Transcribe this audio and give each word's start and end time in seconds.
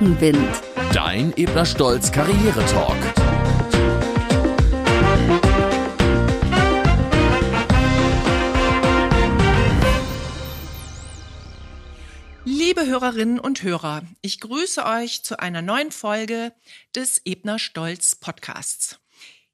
Rückenwind. 0.00 0.62
Dein 0.92 1.32
Ebner 1.36 1.64
Stolz 1.64 2.12
Karriere-Talk. 2.12 2.96
Liebe 12.44 12.86
Hörerinnen 12.86 13.40
und 13.40 13.62
Hörer, 13.62 14.02
ich 14.20 14.40
grüße 14.40 14.84
euch 14.84 15.22
zu 15.22 15.38
einer 15.38 15.62
neuen 15.62 15.90
Folge 15.90 16.52
des 16.94 17.22
Ebner 17.24 17.58
Stolz 17.58 18.16
Podcasts. 18.16 18.98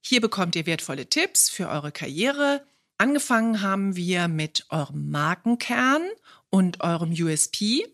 Hier 0.00 0.20
bekommt 0.20 0.56
ihr 0.56 0.66
wertvolle 0.66 1.06
Tipps 1.06 1.50
für 1.50 1.68
eure 1.68 1.92
Karriere. 1.92 2.66
Angefangen 2.98 3.62
haben 3.62 3.94
wir 3.94 4.26
mit 4.26 4.66
eurem 4.70 5.10
Markenkern 5.10 6.02
und 6.50 6.80
eurem 6.80 7.12
USP. 7.12 7.86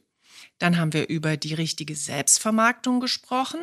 Dann 0.58 0.76
haben 0.76 0.92
wir 0.92 1.08
über 1.08 1.36
die 1.36 1.54
richtige 1.54 1.94
Selbstvermarktung 1.94 3.00
gesprochen 3.00 3.60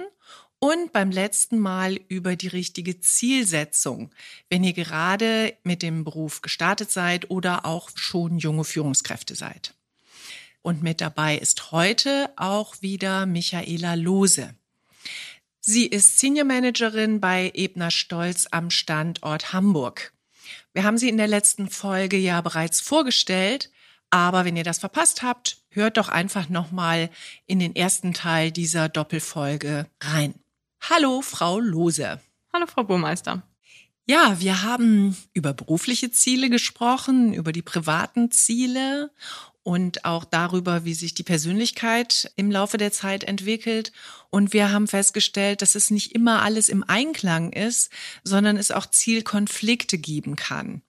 und 0.59 0.93
beim 0.93 1.11
letzten 1.11 1.59
Mal 1.59 1.99
über 2.07 2.35
die 2.35 2.47
richtige 2.47 2.99
Zielsetzung, 2.99 4.11
wenn 4.49 4.63
ihr 4.63 4.73
gerade 4.73 5.53
mit 5.63 5.81
dem 5.81 6.03
Beruf 6.03 6.41
gestartet 6.41 6.91
seid 6.91 7.29
oder 7.29 7.65
auch 7.65 7.89
schon 7.95 8.39
junge 8.39 8.63
Führungskräfte 8.63 9.35
seid. 9.35 9.73
Und 10.61 10.81
mit 10.81 11.01
dabei 11.01 11.37
ist 11.37 11.71
heute 11.71 12.31
auch 12.37 12.81
wieder 12.81 13.25
Michaela 13.25 13.93
Lose. 13.93 14.55
Sie 15.59 15.85
ist 15.85 16.19
Senior 16.19 16.45
Managerin 16.45 17.19
bei 17.19 17.51
Ebner 17.53 17.91
Stolz 17.91 18.47
am 18.49 18.69
Standort 18.69 19.53
Hamburg. 19.53 20.13
Wir 20.73 20.83
haben 20.83 20.97
sie 20.97 21.09
in 21.09 21.17
der 21.17 21.27
letzten 21.27 21.69
Folge 21.69 22.17
ja 22.17 22.41
bereits 22.41 22.81
vorgestellt, 22.81 23.71
aber 24.09 24.45
wenn 24.45 24.55
ihr 24.55 24.63
das 24.63 24.79
verpasst 24.79 25.21
habt, 25.21 25.57
hört 25.75 25.97
doch 25.97 26.09
einfach 26.09 26.49
nochmal 26.49 27.09
in 27.45 27.59
den 27.59 27.75
ersten 27.75 28.13
Teil 28.13 28.51
dieser 28.51 28.89
Doppelfolge 28.89 29.87
rein. 30.01 30.35
Hallo, 30.81 31.21
Frau 31.21 31.59
Lose. 31.59 32.19
Hallo, 32.53 32.67
Frau 32.67 32.83
Burmeister. 32.83 33.43
Ja, 34.07 34.39
wir 34.39 34.61
haben 34.61 35.17
über 35.33 35.53
berufliche 35.53 36.11
Ziele 36.11 36.49
gesprochen, 36.49 37.33
über 37.33 37.51
die 37.51 37.63
privaten 37.63 38.29
Ziele 38.29 39.11
und 39.63 40.05
auch 40.05 40.25
darüber, 40.25 40.85
wie 40.85 40.93
sich 40.93 41.15
die 41.15 41.23
Persönlichkeit 41.23 42.31
im 42.35 42.51
Laufe 42.51 42.77
der 42.77 42.91
Zeit 42.91 43.23
entwickelt. 43.23 43.91
Und 44.29 44.53
wir 44.53 44.71
haben 44.71 44.87
festgestellt, 44.87 45.63
dass 45.63 45.73
es 45.73 45.89
nicht 45.89 46.13
immer 46.13 46.43
alles 46.43 46.69
im 46.69 46.83
Einklang 46.83 47.51
ist, 47.51 47.89
sondern 48.23 48.57
es 48.57 48.69
auch 48.69 48.85
Zielkonflikte 48.85 49.97
geben 49.97 50.35
kann. 50.35 50.83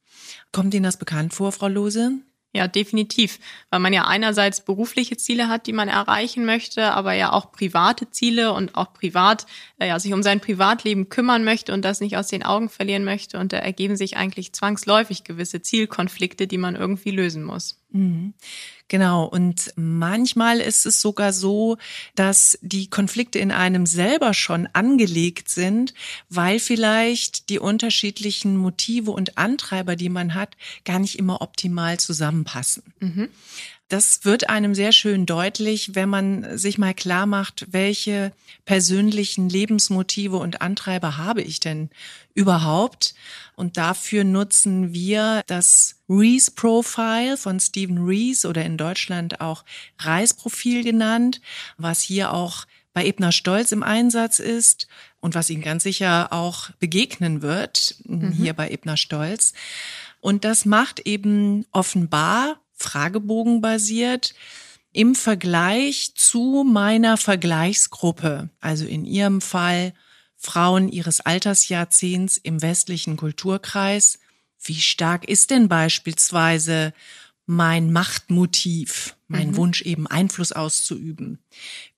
Kommt 0.52 0.74
Ihnen 0.74 0.84
das 0.84 0.98
bekannt 0.98 1.32
vor, 1.32 1.52
Frau 1.52 1.68
Lose? 1.68 2.18
Ja, 2.56 2.68
definitiv, 2.68 3.38
weil 3.68 3.80
man 3.80 3.92
ja 3.92 4.06
einerseits 4.06 4.62
berufliche 4.62 5.18
Ziele 5.18 5.48
hat, 5.48 5.66
die 5.66 5.74
man 5.74 5.88
erreichen 5.88 6.46
möchte, 6.46 6.92
aber 6.92 7.12
ja 7.12 7.30
auch 7.32 7.52
private 7.52 8.10
Ziele 8.10 8.54
und 8.54 8.76
auch 8.76 8.94
privat, 8.94 9.44
äh, 9.78 9.88
ja, 9.88 9.98
sich 9.98 10.14
um 10.14 10.22
sein 10.22 10.40
Privatleben 10.40 11.10
kümmern 11.10 11.44
möchte 11.44 11.74
und 11.74 11.84
das 11.84 12.00
nicht 12.00 12.16
aus 12.16 12.28
den 12.28 12.42
Augen 12.42 12.70
verlieren 12.70 13.04
möchte. 13.04 13.38
Und 13.38 13.52
da 13.52 13.58
ergeben 13.58 13.96
sich 13.96 14.16
eigentlich 14.16 14.54
zwangsläufig 14.54 15.22
gewisse 15.22 15.60
Zielkonflikte, 15.60 16.46
die 16.46 16.56
man 16.56 16.76
irgendwie 16.76 17.10
lösen 17.10 17.44
muss. 17.44 17.78
Mhm. 17.96 18.34
Genau. 18.88 19.24
Und 19.24 19.72
manchmal 19.74 20.60
ist 20.60 20.86
es 20.86 21.00
sogar 21.00 21.32
so, 21.32 21.76
dass 22.14 22.56
die 22.62 22.88
Konflikte 22.88 23.40
in 23.40 23.50
einem 23.50 23.84
selber 23.84 24.32
schon 24.32 24.68
angelegt 24.74 25.48
sind, 25.48 25.92
weil 26.28 26.60
vielleicht 26.60 27.48
die 27.48 27.58
unterschiedlichen 27.58 28.56
Motive 28.56 29.10
und 29.10 29.38
Antreiber, 29.38 29.96
die 29.96 30.08
man 30.08 30.34
hat, 30.34 30.56
gar 30.84 31.00
nicht 31.00 31.18
immer 31.18 31.42
optimal 31.42 31.98
zusammenpassen. 31.98 32.84
Mhm. 33.00 33.28
Das 33.88 34.24
wird 34.24 34.50
einem 34.50 34.74
sehr 34.74 34.90
schön 34.90 35.26
deutlich, 35.26 35.94
wenn 35.94 36.08
man 36.08 36.58
sich 36.58 36.76
mal 36.76 36.92
klar 36.92 37.26
macht, 37.26 37.66
welche 37.70 38.32
persönlichen 38.64 39.48
Lebensmotive 39.48 40.38
und 40.38 40.60
Antreiber 40.60 41.16
habe 41.16 41.40
ich 41.40 41.60
denn 41.60 41.90
überhaupt? 42.34 43.14
Und 43.54 43.76
dafür 43.76 44.24
nutzen 44.24 44.92
wir 44.92 45.42
das 45.46 45.96
Reese 46.08 46.50
Profile 46.50 47.36
von 47.36 47.60
Stephen 47.60 47.98
Reese 47.98 48.48
oder 48.48 48.64
in 48.64 48.76
Deutschland 48.76 49.40
auch 49.40 49.64
Reisprofil 50.00 50.82
genannt, 50.82 51.40
was 51.78 52.00
hier 52.00 52.32
auch 52.32 52.66
bei 52.92 53.06
Ebner 53.06 53.30
Stolz 53.30 53.70
im 53.70 53.84
Einsatz 53.84 54.40
ist 54.40 54.88
und 55.20 55.34
was 55.34 55.48
Ihnen 55.50 55.62
ganz 55.62 55.84
sicher 55.84 56.32
auch 56.32 56.70
begegnen 56.80 57.40
wird 57.40 57.96
mhm. 58.04 58.32
hier 58.32 58.52
bei 58.52 58.70
Ebner 58.70 58.96
Stolz. 58.96 59.52
Und 60.20 60.44
das 60.44 60.64
macht 60.64 61.00
eben 61.00 61.66
offenbar 61.72 62.58
Fragebogen 62.76 63.60
basiert 63.60 64.34
im 64.92 65.14
Vergleich 65.14 66.14
zu 66.14 66.64
meiner 66.66 67.16
Vergleichsgruppe, 67.16 68.50
also 68.60 68.86
in 68.86 69.04
Ihrem 69.04 69.40
Fall 69.40 69.92
Frauen 70.36 70.88
Ihres 70.88 71.20
Altersjahrzehnts 71.20 72.36
im 72.36 72.62
westlichen 72.62 73.16
Kulturkreis. 73.16 74.18
Wie 74.62 74.80
stark 74.80 75.28
ist 75.28 75.50
denn 75.50 75.68
beispielsweise 75.68 76.92
mein 77.46 77.92
Machtmotiv, 77.92 79.16
mein 79.28 79.50
mhm. 79.50 79.56
Wunsch 79.56 79.82
eben 79.82 80.06
Einfluss 80.06 80.52
auszuüben? 80.52 81.38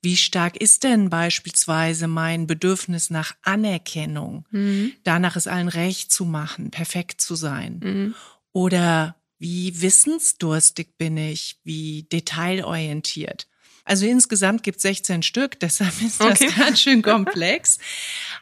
Wie 0.02 0.16
stark 0.16 0.56
ist 0.56 0.84
denn 0.84 1.08
beispielsweise 1.10 2.06
mein 2.06 2.46
Bedürfnis 2.46 3.10
nach 3.10 3.34
Anerkennung, 3.42 4.46
mhm. 4.50 4.92
danach 5.04 5.36
es 5.36 5.46
allen 5.46 5.68
recht 5.68 6.12
zu 6.12 6.24
machen, 6.24 6.70
perfekt 6.70 7.20
zu 7.20 7.34
sein? 7.34 7.80
Mhm. 7.82 8.14
Oder 8.52 9.17
wie 9.38 9.80
wissensdurstig 9.80 10.96
bin 10.98 11.16
ich? 11.16 11.58
Wie 11.64 12.04
detailorientiert? 12.04 13.46
Also 13.84 14.06
insgesamt 14.06 14.62
gibt 14.62 14.76
es 14.76 14.82
16 14.82 15.22
Stück, 15.22 15.58
deshalb 15.60 16.00
ist 16.02 16.20
das 16.20 16.40
okay. 16.40 16.52
ganz 16.56 16.80
schön 16.80 17.02
komplex. 17.02 17.78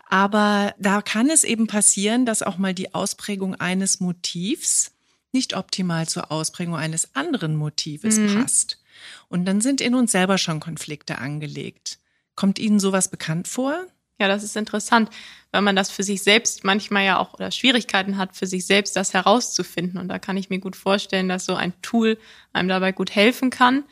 Aber 0.09 0.75
da 0.79 1.03
kann 1.03 1.31
es 1.31 1.45
eben 1.45 1.67
passieren, 1.67 2.27
dass 2.27 2.43
auch 2.43 2.59
mal 2.59 2.75
die 2.75 2.95
Ausprägung 2.95 3.55
eines 3.55 4.01
Motivs 4.01 4.93
nicht 5.33 5.55
optimal 5.55 6.09
zur 6.09 6.33
Ausprägung 6.33 6.77
eines 6.77 7.15
anderen 7.15 7.57
Motives 7.57 8.17
mhm. 8.17 8.35
passt. 8.35 8.81
Und 9.29 9.45
dann 9.45 9.61
sind 9.61 9.81
in 9.81 9.95
uns 9.95 10.13
selber 10.13 10.39
schon 10.39 10.61
Konflikte 10.61 11.19
angelegt. 11.19 11.99
Kommt 12.35 12.59
Ihnen 12.59 12.81
sowas 12.81 13.09
bekannt 13.09 13.47
vor? 13.47 13.87
Ja, 14.21 14.29
das 14.29 14.43
ist 14.43 14.57
interessant, 14.57 15.11
weil 15.53 15.61
man 15.61 15.77
das 15.77 15.91
für 15.91 16.03
sich 16.03 16.23
selbst 16.23 16.65
manchmal 16.65 17.05
ja 17.05 17.19
auch 17.19 17.35
oder 17.35 17.51
Schwierigkeiten 17.51 18.17
hat, 18.17 18.35
für 18.35 18.47
sich 18.47 18.65
selbst 18.67 18.97
das 18.97 19.13
herauszufinden. 19.13 19.99
Und 20.01 20.09
da 20.09 20.19
kann 20.19 20.39
ich 20.39 20.49
mir 20.49 20.59
gut 20.59 20.75
vorstellen, 20.75 21.29
dass 21.29 21.45
so 21.45 21.55
ein 21.55 21.75
Tool 21.83 22.19
einem 22.55 22.69
dabei 22.69 22.93
gut 22.93 23.15
helfen 23.15 23.51
kann. 23.51 23.85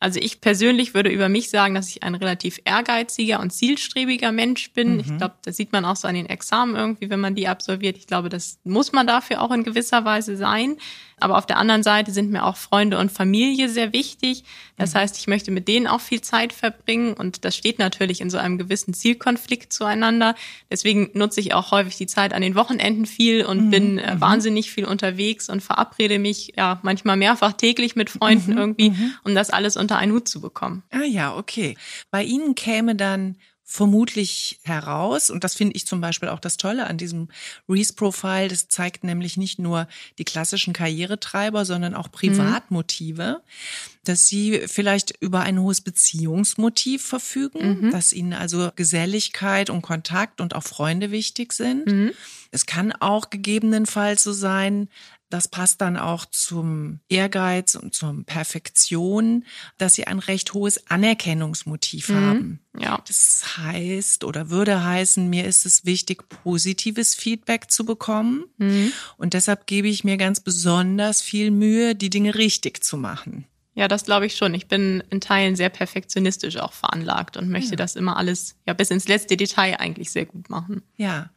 Also 0.00 0.18
ich 0.18 0.40
persönlich 0.40 0.94
würde 0.94 1.10
über 1.10 1.28
mich 1.28 1.50
sagen, 1.50 1.74
dass 1.74 1.88
ich 1.88 2.02
ein 2.02 2.14
relativ 2.14 2.58
ehrgeiziger 2.64 3.38
und 3.38 3.50
zielstrebiger 3.50 4.32
Mensch 4.32 4.72
bin. 4.72 4.94
Mhm. 4.94 5.00
Ich 5.00 5.16
glaube, 5.18 5.34
das 5.44 5.56
sieht 5.56 5.72
man 5.72 5.84
auch 5.84 5.96
so 5.96 6.08
an 6.08 6.14
den 6.14 6.24
Examen 6.24 6.74
irgendwie, 6.74 7.10
wenn 7.10 7.20
man 7.20 7.34
die 7.34 7.48
absolviert. 7.48 7.98
Ich 7.98 8.06
glaube, 8.06 8.30
das 8.30 8.58
muss 8.64 8.92
man 8.92 9.06
dafür 9.06 9.42
auch 9.42 9.50
in 9.50 9.62
gewisser 9.62 10.06
Weise 10.06 10.38
sein. 10.38 10.78
Aber 11.20 11.36
auf 11.36 11.46
der 11.46 11.58
anderen 11.58 11.82
Seite 11.82 12.12
sind 12.12 12.30
mir 12.30 12.44
auch 12.44 12.56
Freunde 12.56 12.98
und 12.98 13.12
Familie 13.12 13.68
sehr 13.68 13.92
wichtig. 13.92 14.44
Das 14.76 14.94
mhm. 14.94 14.98
heißt, 14.98 15.18
ich 15.18 15.26
möchte 15.26 15.50
mit 15.50 15.68
denen 15.68 15.86
auch 15.86 16.00
viel 16.00 16.22
Zeit 16.22 16.52
verbringen 16.52 17.12
und 17.12 17.44
das 17.44 17.54
steht 17.54 17.78
natürlich 17.78 18.20
in 18.22 18.30
so 18.30 18.38
einem 18.38 18.56
gewissen 18.56 18.94
Zielkonflikt 18.94 19.72
zueinander. 19.72 20.34
Deswegen 20.70 21.10
nutze 21.12 21.40
ich 21.40 21.52
auch 21.52 21.70
häufig 21.72 21.96
die 21.96 22.06
Zeit 22.06 22.32
an 22.32 22.40
den 22.40 22.54
Wochenenden 22.54 23.04
viel 23.04 23.44
und 23.44 23.66
mhm. 23.66 23.70
bin 23.70 23.98
äh, 23.98 24.14
mhm. 24.14 24.20
wahnsinnig 24.20 24.70
viel 24.70 24.86
unterwegs 24.86 25.50
und 25.50 25.62
verabrede 25.62 26.18
mich 26.18 26.54
ja 26.56 26.80
manchmal 26.82 27.16
mehrfach 27.16 27.52
täglich 27.52 27.96
mit 27.96 28.08
Freunden 28.08 28.52
mhm. 28.52 28.58
irgendwie, 28.58 28.90
mhm. 28.90 29.12
um 29.24 29.34
das 29.34 29.50
alles 29.50 29.76
unter 29.76 29.89
einen 29.96 30.12
Hut 30.12 30.28
zu 30.28 30.40
bekommen. 30.40 30.82
Ah 30.90 31.04
ja, 31.04 31.36
okay. 31.36 31.76
Bei 32.10 32.22
Ihnen 32.22 32.54
käme 32.54 32.96
dann 32.96 33.36
vermutlich 33.70 34.58
heraus. 34.64 35.30
Und 35.30 35.44
das 35.44 35.54
finde 35.54 35.76
ich 35.76 35.86
zum 35.86 36.00
Beispiel 36.00 36.28
auch 36.28 36.40
das 36.40 36.56
Tolle 36.56 36.88
an 36.88 36.98
diesem 36.98 37.28
Reese-Profile. 37.68 38.48
Das 38.48 38.66
zeigt 38.66 39.04
nämlich 39.04 39.36
nicht 39.36 39.60
nur 39.60 39.86
die 40.18 40.24
klassischen 40.24 40.72
Karrieretreiber, 40.72 41.64
sondern 41.64 41.94
auch 41.94 42.10
Privatmotive, 42.10 43.40
mhm. 43.40 43.98
dass 44.02 44.26
sie 44.26 44.62
vielleicht 44.66 45.14
über 45.20 45.42
ein 45.42 45.60
hohes 45.60 45.82
Beziehungsmotiv 45.82 47.06
verfügen, 47.06 47.82
mhm. 47.82 47.90
dass 47.92 48.12
ihnen 48.12 48.32
also 48.32 48.72
Geselligkeit 48.74 49.70
und 49.70 49.82
Kontakt 49.82 50.40
und 50.40 50.56
auch 50.56 50.64
Freunde 50.64 51.12
wichtig 51.12 51.52
sind. 51.52 51.86
Mhm. 51.86 52.10
Es 52.50 52.66
kann 52.66 52.90
auch 52.90 53.30
gegebenenfalls 53.30 54.24
so 54.24 54.32
sein, 54.32 54.88
das 55.30 55.48
passt 55.48 55.80
dann 55.80 55.96
auch 55.96 56.26
zum 56.26 57.00
Ehrgeiz 57.08 57.76
und 57.76 57.94
zum 57.94 58.24
Perfektion, 58.24 59.44
dass 59.78 59.94
sie 59.94 60.06
ein 60.06 60.18
recht 60.18 60.52
hohes 60.52 60.88
Anerkennungsmotiv 60.90 62.08
mhm. 62.08 62.14
haben. 62.14 62.60
Ja. 62.78 63.02
Das 63.06 63.56
heißt 63.56 64.24
oder 64.24 64.50
würde 64.50 64.84
heißen, 64.84 65.30
mir 65.30 65.46
ist 65.46 65.66
es 65.66 65.84
wichtig, 65.84 66.28
positives 66.28 67.14
Feedback 67.14 67.70
zu 67.70 67.84
bekommen. 67.84 68.44
Mhm. 68.58 68.92
Und 69.16 69.34
deshalb 69.34 69.66
gebe 69.66 69.88
ich 69.88 70.04
mir 70.04 70.16
ganz 70.16 70.40
besonders 70.40 71.22
viel 71.22 71.50
Mühe, 71.52 71.94
die 71.94 72.10
Dinge 72.10 72.34
richtig 72.34 72.84
zu 72.84 72.96
machen. 72.96 73.46
Ja, 73.74 73.86
das 73.86 74.04
glaube 74.04 74.26
ich 74.26 74.36
schon. 74.36 74.52
Ich 74.52 74.66
bin 74.66 75.02
in 75.10 75.20
Teilen 75.20 75.54
sehr 75.54 75.68
perfektionistisch 75.68 76.56
auch 76.56 76.72
veranlagt 76.72 77.36
und 77.36 77.48
möchte 77.48 77.70
ja. 77.70 77.76
das 77.76 77.94
immer 77.94 78.16
alles 78.16 78.56
ja 78.66 78.72
bis 78.72 78.90
ins 78.90 79.06
letzte 79.06 79.36
Detail 79.36 79.76
eigentlich 79.78 80.10
sehr 80.10 80.26
gut 80.26 80.50
machen. 80.50 80.82
Ja. 80.96 81.30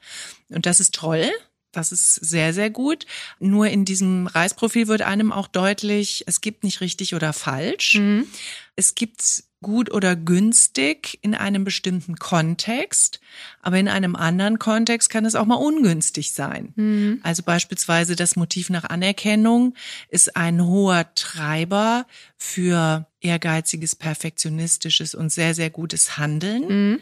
Und 0.49 0.65
das 0.65 0.79
ist 0.79 0.95
toll. 0.95 1.29
Das 1.73 1.91
ist 1.91 2.15
sehr, 2.15 2.53
sehr 2.53 2.69
gut. 2.69 3.05
Nur 3.39 3.67
in 3.67 3.83
diesem 3.83 4.27
Reisprofil 4.27 4.87
wird 4.87 5.01
einem 5.01 5.31
auch 5.31 5.47
deutlich, 5.47 6.23
es 6.27 6.39
gibt 6.39 6.63
nicht 6.63 6.79
richtig 6.79 7.15
oder 7.15 7.33
falsch. 7.33 7.95
Mhm. 7.95 8.27
Es 8.75 8.95
gibt 8.95 9.43
gut 9.63 9.91
oder 9.91 10.15
günstig 10.15 11.17
in 11.23 11.33
einem 11.33 11.63
bestimmten 11.63 12.17
Kontext, 12.17 13.19
aber 13.61 13.79
in 13.79 13.87
einem 13.87 14.15
anderen 14.15 14.59
Kontext 14.59 15.09
kann 15.09 15.25
es 15.25 15.33
auch 15.33 15.45
mal 15.45 15.55
ungünstig 15.55 16.33
sein. 16.33 16.73
Mhm. 16.75 17.19
Also 17.23 17.41
beispielsweise 17.41 18.15
das 18.15 18.35
Motiv 18.35 18.69
nach 18.69 18.83
Anerkennung 18.83 19.73
ist 20.09 20.35
ein 20.35 20.63
hoher 20.63 21.11
Treiber 21.15 22.05
für 22.37 23.07
ehrgeiziges, 23.21 23.95
perfektionistisches 23.95 25.15
und 25.15 25.31
sehr, 25.31 25.55
sehr 25.55 25.71
gutes 25.71 26.17
Handeln. 26.17 26.67
Mhm. 26.67 26.99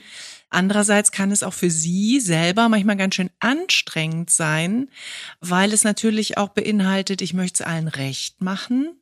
Andererseits 0.51 1.11
kann 1.11 1.31
es 1.31 1.43
auch 1.43 1.53
für 1.53 1.71
Sie 1.71 2.19
selber 2.19 2.69
manchmal 2.69 2.97
ganz 2.97 3.15
schön 3.15 3.31
anstrengend 3.39 4.29
sein, 4.29 4.89
weil 5.39 5.73
es 5.73 5.83
natürlich 5.83 6.37
auch 6.37 6.49
beinhaltet, 6.49 7.21
ich 7.21 7.33
möchte 7.33 7.63
es 7.63 7.67
allen 7.67 7.87
recht 7.87 8.41
machen. 8.41 9.01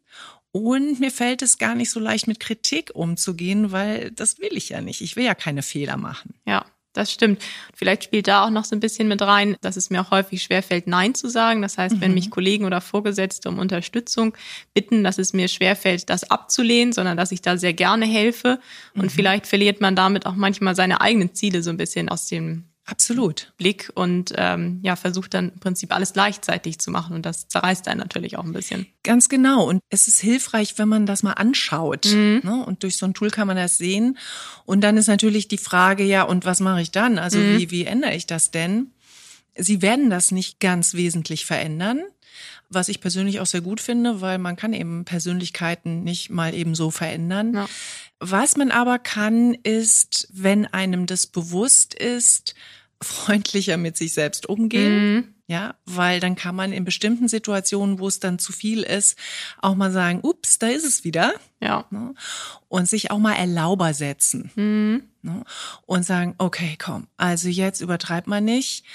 Und 0.52 1.00
mir 1.00 1.12
fällt 1.12 1.42
es 1.42 1.58
gar 1.58 1.76
nicht 1.76 1.90
so 1.90 2.00
leicht, 2.00 2.28
mit 2.28 2.40
Kritik 2.40 2.92
umzugehen, 2.94 3.72
weil 3.72 4.12
das 4.12 4.40
will 4.40 4.56
ich 4.56 4.70
ja 4.70 4.82
nicht. 4.82 5.02
Ich 5.02 5.16
will 5.16 5.26
ja 5.26 5.36
keine 5.36 5.62
Fehler 5.62 5.98
machen. 5.98 6.36
Ja. 6.46 6.66
Das 7.00 7.14
stimmt. 7.14 7.42
Vielleicht 7.74 8.04
spielt 8.04 8.28
da 8.28 8.46
auch 8.46 8.50
noch 8.50 8.66
so 8.66 8.76
ein 8.76 8.82
bisschen 8.82 9.08
mit 9.08 9.22
rein, 9.22 9.56
dass 9.62 9.78
es 9.78 9.90
mir 9.90 10.02
auch 10.02 10.12
häufig 10.12 10.44
schwerfällt, 10.44 10.86
Nein 10.86 11.16
zu 11.16 11.30
sagen. 11.30 11.62
Das 11.62 11.78
heißt, 11.78 12.02
wenn 12.02 12.12
mhm. 12.12 12.16
mich 12.16 12.30
Kollegen 12.30 12.66
oder 12.66 12.82
Vorgesetzte 12.82 13.48
um 13.48 13.58
Unterstützung 13.58 14.36
bitten, 14.74 15.02
dass 15.02 15.18
es 15.18 15.32
mir 15.32 15.48
schwerfällt, 15.48 16.10
das 16.10 16.30
abzulehnen, 16.30 16.92
sondern 16.92 17.16
dass 17.16 17.32
ich 17.32 17.42
da 17.42 17.56
sehr 17.56 17.72
gerne 17.72 18.06
helfe. 18.06 18.60
Und 18.96 19.04
mhm. 19.04 19.10
vielleicht 19.12 19.48
verliert 19.48 19.80
man 19.80 19.96
damit 19.96 20.26
auch 20.26 20.36
manchmal 20.36 20.76
seine 20.76 21.00
eigenen 21.00 21.34
Ziele 21.34 21.64
so 21.64 21.70
ein 21.70 21.78
bisschen 21.78 22.10
aus 22.10 22.28
dem 22.28 22.66
Absolut. 22.90 23.54
Blick 23.58 23.92
und 23.94 24.34
ähm, 24.36 24.80
ja, 24.84 24.96
versucht 24.96 25.34
dann 25.34 25.50
im 25.50 25.60
Prinzip 25.60 25.94
alles 25.94 26.14
gleichzeitig 26.14 26.80
zu 26.80 26.92
machen 26.92 27.16
und 27.16 27.26
das 27.26 27.48
zerreißt 27.48 27.88
einen 27.88 28.00
natürlich 28.00 28.38
auch 28.38 28.44
ein 28.44 28.54
bisschen. 28.54 28.88
Ganz 29.04 29.30
genau. 29.30 29.68
Und 29.68 29.82
es 29.90 30.08
ist 30.08 30.20
hilfreich, 30.20 30.78
wenn 30.78 30.90
man 30.90 31.06
das 31.06 31.22
mal 31.22 31.34
anschaut. 31.34 32.08
Mhm. 32.08 32.42
Ne? 32.44 32.64
Und 32.66 32.84
durch 32.84 32.98
so 32.98 33.06
ein 33.06 33.14
Tool 33.14 33.30
kann 33.30 33.48
man 33.48 33.58
das 33.58 33.78
sehen. 33.78 34.18
Und 34.66 34.82
dann 34.82 34.98
ist 34.98 35.08
natürlich 35.08 35.48
die 35.48 35.58
Frage, 35.58 36.04
ja, 36.04 36.24
und 36.24 36.46
was 36.46 36.60
mache 36.60 36.82
ich 36.82 36.92
dann? 36.92 37.20
Also 37.20 37.38
mhm. 37.38 37.58
wie, 37.58 37.72
wie 37.72 37.86
ändere 37.86 38.16
ich 38.16 38.26
das 38.26 38.52
denn? 38.52 38.92
Sie 39.56 39.82
werden 39.82 40.10
das 40.10 40.32
nicht 40.32 40.60
ganz 40.60 40.94
wesentlich 40.94 41.46
verändern 41.46 42.02
was 42.70 42.88
ich 42.88 43.02
persönlich 43.02 43.40
auch 43.40 43.46
sehr 43.46 43.62
gut 43.62 43.82
finde, 43.82 44.22
weil 44.22 44.38
man 44.38 44.56
kann 44.56 44.74
eben 44.74 45.04
Persönlichkeiten 45.04 46.04
nicht 46.04 46.30
mal 46.30 46.54
eben 46.54 46.76
so 46.76 46.92
verändern. 46.92 47.54
Ja. 47.54 47.70
Was 48.20 48.58
man 48.58 48.72
aber 48.72 49.00
kann, 49.00 49.56
ist, 49.56 50.28
wenn 50.32 50.68
einem 50.68 51.06
das 51.06 51.26
bewusst 51.26 51.94
ist, 51.94 52.54
freundlicher 53.02 53.78
mit 53.78 53.98
sich 53.98 54.14
selbst 54.14 54.48
umgehen. 54.48 55.16
Mhm. 55.16 55.34
Ja, 55.48 55.74
weil 55.86 56.20
dann 56.20 56.36
kann 56.36 56.56
man 56.56 56.72
in 56.72 56.86
bestimmten 56.86 57.28
Situationen, 57.28 57.98
wo 57.98 58.08
es 58.08 58.20
dann 58.20 58.38
zu 58.38 58.52
viel 58.52 58.84
ist, 58.84 59.18
auch 59.60 59.74
mal 59.74 59.92
sagen, 59.92 60.20
ups, 60.22 60.60
da 60.60 60.68
ist 60.68 60.86
es 60.86 61.04
wieder. 61.04 61.34
Ja. 61.60 61.86
Ne? 61.90 62.14
Und 62.68 62.88
sich 62.88 63.10
auch 63.10 63.18
mal 63.18 63.34
erlauber 63.34 63.96
setzen. 63.96 64.52
Mhm. 64.56 65.04
Ne? 65.24 65.44
Und 65.88 66.06
sagen, 66.06 66.36
okay, 66.38 66.78
komm, 66.78 67.08
also 67.18 67.50
jetzt 67.50 67.82
übertreibt 67.82 68.28
man 68.28 68.46
nicht. 68.46 68.86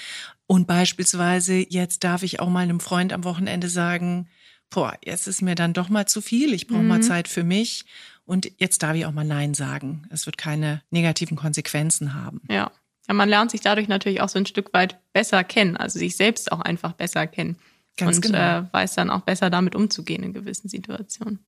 Und 0.47 0.65
beispielsweise, 0.65 1.55
jetzt 1.55 2.05
darf 2.05 2.23
ich 2.23 2.39
auch 2.39 2.49
mal 2.49 2.61
einem 2.61 2.79
Freund 2.79 3.11
am 3.11 3.25
Wochenende 3.25 3.67
sagen, 3.67 4.29
boah, 4.69 4.93
jetzt 5.03 5.27
ist 5.27 5.41
mir 5.41 5.55
dann 5.55 5.73
doch 5.73 5.89
mal 5.89 6.07
zu 6.07 6.21
viel, 6.21 6.53
ich 6.53 6.67
brauche 6.67 6.79
mhm. 6.79 6.87
mal 6.87 7.01
Zeit 7.03 7.27
für 7.27 7.43
mich. 7.43 7.83
Und 8.23 8.49
jetzt 8.57 8.81
darf 8.81 8.95
ich 8.95 9.05
auch 9.05 9.11
mal 9.11 9.25
Nein 9.25 9.53
sagen. 9.53 10.07
Es 10.09 10.25
wird 10.25 10.37
keine 10.37 10.81
negativen 10.89 11.37
Konsequenzen 11.37 12.13
haben. 12.13 12.41
Ja. 12.49 12.71
Ja, 13.07 13.13
man 13.13 13.29
lernt 13.29 13.51
sich 13.51 13.61
dadurch 13.61 13.87
natürlich 13.87 14.21
auch 14.21 14.29
so 14.29 14.39
ein 14.39 14.45
Stück 14.45 14.73
weit 14.73 14.97
besser 15.13 15.43
kennen, 15.43 15.77
also 15.77 15.99
sich 15.99 16.15
selbst 16.15 16.51
auch 16.51 16.61
einfach 16.61 16.93
besser 16.93 17.27
kennen. 17.27 17.57
Ganz 17.97 18.17
und 18.17 18.23
genau. 18.23 18.59
äh, 18.59 18.63
weiß 18.73 18.95
dann 18.95 19.09
auch 19.09 19.21
besser 19.21 19.49
damit 19.49 19.73
umzugehen 19.73 20.21
in 20.21 20.33
gewissen 20.33 20.67
Situationen. 20.67 21.39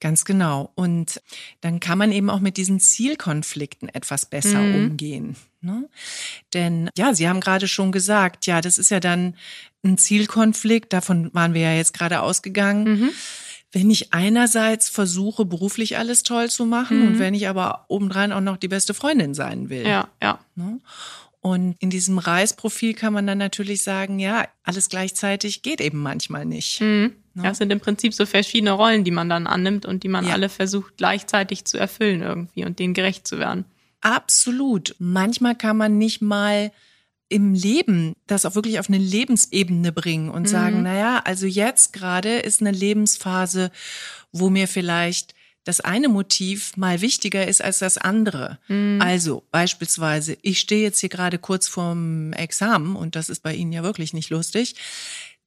Ganz 0.00 0.24
genau. 0.24 0.72
Und 0.74 1.22
dann 1.60 1.78
kann 1.78 1.98
man 1.98 2.10
eben 2.10 2.30
auch 2.30 2.40
mit 2.40 2.56
diesen 2.56 2.80
Zielkonflikten 2.80 3.88
etwas 3.88 4.26
besser 4.26 4.58
mhm. 4.58 4.74
umgehen. 4.74 5.36
Ne? 5.60 5.88
Denn 6.52 6.90
ja, 6.96 7.14
Sie 7.14 7.28
haben 7.28 7.40
gerade 7.40 7.68
schon 7.68 7.92
gesagt, 7.92 8.46
ja, 8.46 8.60
das 8.60 8.78
ist 8.78 8.90
ja 8.90 8.98
dann 8.98 9.36
ein 9.84 9.96
Zielkonflikt, 9.96 10.92
davon 10.92 11.32
waren 11.32 11.54
wir 11.54 11.60
ja 11.60 11.74
jetzt 11.74 11.94
gerade 11.94 12.22
ausgegangen. 12.22 13.00
Mhm 13.00 13.10
wenn 13.74 13.90
ich 13.90 14.14
einerseits 14.14 14.88
versuche, 14.88 15.44
beruflich 15.44 15.98
alles 15.98 16.22
toll 16.22 16.48
zu 16.48 16.64
machen 16.64 17.00
mhm. 17.00 17.06
und 17.08 17.18
wenn 17.18 17.34
ich 17.34 17.48
aber 17.48 17.84
obendrein 17.88 18.32
auch 18.32 18.40
noch 18.40 18.56
die 18.56 18.68
beste 18.68 18.94
Freundin 18.94 19.34
sein 19.34 19.68
will. 19.68 19.84
Ja, 19.84 20.08
ja. 20.22 20.38
Ne? 20.54 20.78
Und 21.40 21.76
in 21.80 21.90
diesem 21.90 22.18
Reisprofil 22.18 22.94
kann 22.94 23.12
man 23.12 23.26
dann 23.26 23.38
natürlich 23.38 23.82
sagen, 23.82 24.20
ja, 24.20 24.46
alles 24.62 24.88
gleichzeitig 24.88 25.62
geht 25.62 25.80
eben 25.80 26.00
manchmal 26.00 26.46
nicht. 26.46 26.80
Mhm. 26.80 27.14
Ne? 27.34 27.44
Ja, 27.44 27.50
es 27.50 27.58
sind 27.58 27.72
im 27.72 27.80
Prinzip 27.80 28.14
so 28.14 28.26
verschiedene 28.26 28.70
Rollen, 28.70 29.02
die 29.02 29.10
man 29.10 29.28
dann 29.28 29.48
annimmt 29.48 29.86
und 29.86 30.04
die 30.04 30.08
man 30.08 30.24
ja. 30.24 30.34
alle 30.34 30.48
versucht 30.48 30.96
gleichzeitig 30.96 31.64
zu 31.64 31.76
erfüllen 31.76 32.22
irgendwie 32.22 32.64
und 32.64 32.78
denen 32.78 32.94
gerecht 32.94 33.26
zu 33.26 33.38
werden. 33.40 33.64
Absolut. 34.00 34.94
Manchmal 35.00 35.56
kann 35.56 35.76
man 35.76 35.98
nicht 35.98 36.22
mal 36.22 36.70
im 37.28 37.54
Leben 37.54 38.14
das 38.26 38.44
auch 38.44 38.54
wirklich 38.54 38.78
auf 38.78 38.88
eine 38.88 38.98
Lebensebene 38.98 39.92
bringen 39.92 40.28
und 40.28 40.42
mhm. 40.42 40.46
sagen, 40.46 40.82
naja, 40.82 41.22
also 41.24 41.46
jetzt 41.46 41.92
gerade 41.92 42.38
ist 42.38 42.60
eine 42.60 42.70
Lebensphase, 42.70 43.70
wo 44.32 44.50
mir 44.50 44.68
vielleicht 44.68 45.34
das 45.64 45.80
eine 45.80 46.08
Motiv 46.08 46.76
mal 46.76 47.00
wichtiger 47.00 47.46
ist 47.48 47.62
als 47.62 47.78
das 47.78 47.96
andere. 47.96 48.58
Mhm. 48.68 49.00
Also 49.00 49.44
beispielsweise, 49.50 50.36
ich 50.42 50.60
stehe 50.60 50.82
jetzt 50.82 51.00
hier 51.00 51.08
gerade 51.08 51.38
kurz 51.38 51.68
vorm 51.68 52.32
Examen 52.34 52.96
und 52.96 53.16
das 53.16 53.30
ist 53.30 53.42
bei 53.42 53.54
Ihnen 53.54 53.72
ja 53.72 53.82
wirklich 53.82 54.12
nicht 54.12 54.30
lustig. 54.30 54.76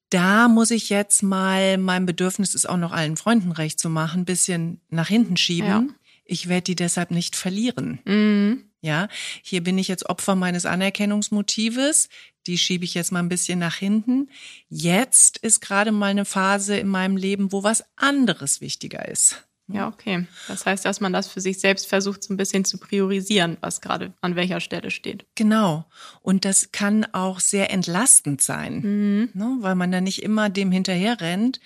Da 0.09 0.47
muss 0.47 0.71
ich 0.71 0.89
jetzt 0.89 1.21
mal 1.21 1.77
mein 1.77 2.05
Bedürfnis, 2.05 2.55
es 2.55 2.65
auch 2.65 2.77
noch 2.77 2.93
allen 2.93 3.17
Freunden 3.17 3.51
recht 3.51 3.79
zu 3.79 3.89
machen, 3.89 4.25
bisschen 4.25 4.81
nach 4.89 5.07
hinten 5.07 5.37
schieben. 5.37 5.67
Ja. 5.67 5.83
Ich 6.25 6.49
werde 6.49 6.63
die 6.63 6.75
deshalb 6.75 7.11
nicht 7.11 7.35
verlieren. 7.35 7.99
Mhm. 8.05 8.63
Ja, 8.81 9.07
hier 9.41 9.63
bin 9.63 9.77
ich 9.77 9.87
jetzt 9.87 10.07
Opfer 10.07 10.35
meines 10.35 10.65
Anerkennungsmotives. 10.65 12.09
Die 12.45 12.57
schiebe 12.57 12.85
ich 12.85 12.93
jetzt 12.93 13.11
mal 13.11 13.19
ein 13.19 13.29
bisschen 13.29 13.59
nach 13.59 13.75
hinten. 13.75 14.29
Jetzt 14.69 15.37
ist 15.37 15.61
gerade 15.61 15.91
mal 15.91 16.11
eine 16.11 16.25
Phase 16.25 16.77
in 16.77 16.87
meinem 16.87 17.17
Leben, 17.17 17.51
wo 17.51 17.63
was 17.63 17.83
anderes 17.95 18.61
wichtiger 18.61 19.07
ist. 19.07 19.47
Ja, 19.69 19.89
okay. 19.89 20.25
Das 20.47 20.65
heißt, 20.65 20.85
dass 20.85 21.01
man 21.01 21.11
das 21.11 21.27
für 21.27 21.41
sich 21.41 21.59
selbst 21.59 21.87
versucht, 21.87 22.23
so 22.23 22.33
ein 22.33 22.37
bisschen 22.37 22.63
zu 22.63 22.77
priorisieren, 22.77 23.57
was 23.59 23.81
gerade 23.81 24.13
an 24.21 24.37
welcher 24.37 24.61
Stelle 24.61 24.91
steht. 24.91 25.25
Genau. 25.35 25.85
Und 26.21 26.45
das 26.45 26.71
kann 26.71 27.05
auch 27.11 27.41
sehr 27.41 27.69
entlastend 27.69 28.41
sein, 28.41 28.79
mhm. 28.79 29.29
ne? 29.33 29.57
weil 29.59 29.75
man 29.75 29.91
dann 29.91 30.05
nicht 30.05 30.23
immer 30.23 30.49
dem 30.49 30.71
hinterher 30.71 31.19
rennt, 31.19 31.59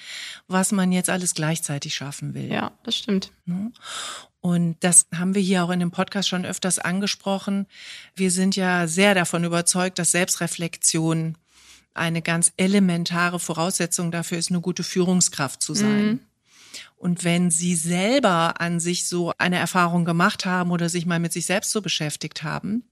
was 0.47 0.71
man 0.71 0.91
jetzt 0.91 1.11
alles 1.11 1.35
gleichzeitig 1.35 1.93
schaffen 1.93 2.33
will. 2.33 2.51
Ja, 2.51 2.71
das 2.83 2.95
stimmt. 2.95 3.31
Ne? 3.45 3.71
Und 4.41 4.77
das 4.79 5.05
haben 5.15 5.35
wir 5.35 5.41
hier 5.41 5.63
auch 5.63 5.69
in 5.69 5.79
dem 5.79 5.91
Podcast 5.91 6.27
schon 6.27 6.45
öfters 6.45 6.79
angesprochen. 6.79 7.67
Wir 8.15 8.31
sind 8.31 8.55
ja 8.55 8.87
sehr 8.87 9.13
davon 9.13 9.43
überzeugt, 9.43 9.99
dass 9.99 10.11
Selbstreflexion 10.11 11.37
eine 11.93 12.21
ganz 12.21 12.51
elementare 12.57 13.39
Voraussetzung 13.39 14.11
dafür 14.11 14.39
ist, 14.39 14.49
eine 14.49 14.61
gute 14.61 14.83
Führungskraft 14.83 15.61
zu 15.61 15.75
sein. 15.75 16.05
Mhm. 16.05 16.19
Und 16.97 17.23
wenn 17.23 17.51
Sie 17.51 17.75
selber 17.75 18.61
an 18.61 18.79
sich 18.79 19.07
so 19.07 19.33
eine 19.37 19.57
Erfahrung 19.57 20.05
gemacht 20.05 20.45
haben 20.45 20.71
oder 20.71 20.89
sich 20.89 21.05
mal 21.05 21.19
mit 21.19 21.33
sich 21.33 21.45
selbst 21.45 21.71
so 21.71 21.81
beschäftigt 21.81 22.43
haben, 22.43 22.83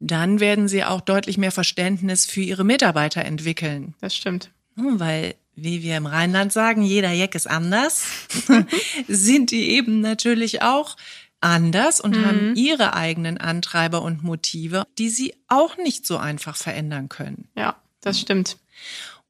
dann 0.00 0.40
werden 0.40 0.68
Sie 0.68 0.84
auch 0.84 1.00
deutlich 1.00 1.38
mehr 1.38 1.52
Verständnis 1.52 2.26
für 2.26 2.40
Ihre 2.40 2.64
Mitarbeiter 2.64 3.24
entwickeln. 3.24 3.94
Das 4.00 4.14
stimmt. 4.14 4.52
Weil 4.76 5.34
wie 5.62 5.82
wir 5.82 5.96
im 5.96 6.06
Rheinland 6.06 6.52
sagen, 6.52 6.82
jeder 6.82 7.12
Jeck 7.12 7.34
ist 7.34 7.48
anders, 7.48 8.04
sind 9.08 9.50
die 9.50 9.70
eben 9.70 10.00
natürlich 10.00 10.62
auch 10.62 10.96
anders 11.40 12.00
und 12.00 12.16
mhm. 12.16 12.24
haben 12.24 12.56
ihre 12.56 12.94
eigenen 12.94 13.38
Antreiber 13.38 14.02
und 14.02 14.22
Motive, 14.22 14.86
die 14.98 15.08
sie 15.08 15.34
auch 15.48 15.76
nicht 15.76 16.06
so 16.06 16.18
einfach 16.18 16.56
verändern 16.56 17.08
können. 17.08 17.48
Ja, 17.56 17.76
das 18.00 18.18
stimmt. 18.18 18.58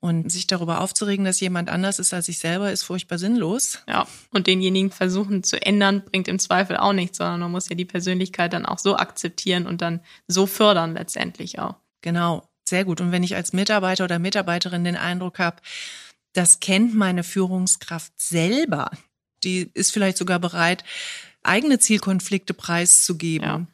Und 0.00 0.30
sich 0.30 0.46
darüber 0.46 0.80
aufzuregen, 0.80 1.24
dass 1.24 1.40
jemand 1.40 1.68
anders 1.68 1.98
ist 1.98 2.14
als 2.14 2.28
ich 2.28 2.38
selber, 2.38 2.70
ist 2.70 2.84
furchtbar 2.84 3.18
sinnlos. 3.18 3.82
Ja, 3.88 4.06
und 4.30 4.46
denjenigen 4.46 4.92
versuchen 4.92 5.42
zu 5.42 5.60
ändern, 5.60 6.04
bringt 6.04 6.28
im 6.28 6.38
Zweifel 6.38 6.76
auch 6.76 6.92
nichts, 6.92 7.18
sondern 7.18 7.40
man 7.40 7.50
muss 7.50 7.68
ja 7.68 7.74
die 7.74 7.84
Persönlichkeit 7.84 8.52
dann 8.52 8.64
auch 8.64 8.78
so 8.78 8.96
akzeptieren 8.96 9.66
und 9.66 9.82
dann 9.82 10.00
so 10.28 10.46
fördern 10.46 10.94
letztendlich 10.94 11.58
auch. 11.58 11.74
Genau, 12.00 12.48
sehr 12.68 12.84
gut. 12.84 13.00
Und 13.00 13.10
wenn 13.10 13.24
ich 13.24 13.34
als 13.34 13.52
Mitarbeiter 13.52 14.04
oder 14.04 14.20
Mitarbeiterin 14.20 14.84
den 14.84 14.96
Eindruck 14.96 15.40
habe, 15.40 15.56
das 16.38 16.60
kennt 16.60 16.94
meine 16.94 17.24
Führungskraft 17.24 18.12
selber. 18.16 18.92
Die 19.42 19.70
ist 19.74 19.92
vielleicht 19.92 20.16
sogar 20.16 20.38
bereit, 20.38 20.84
eigene 21.42 21.80
Zielkonflikte 21.80 22.54
preiszugeben. 22.54 23.48
Ja. 23.48 23.66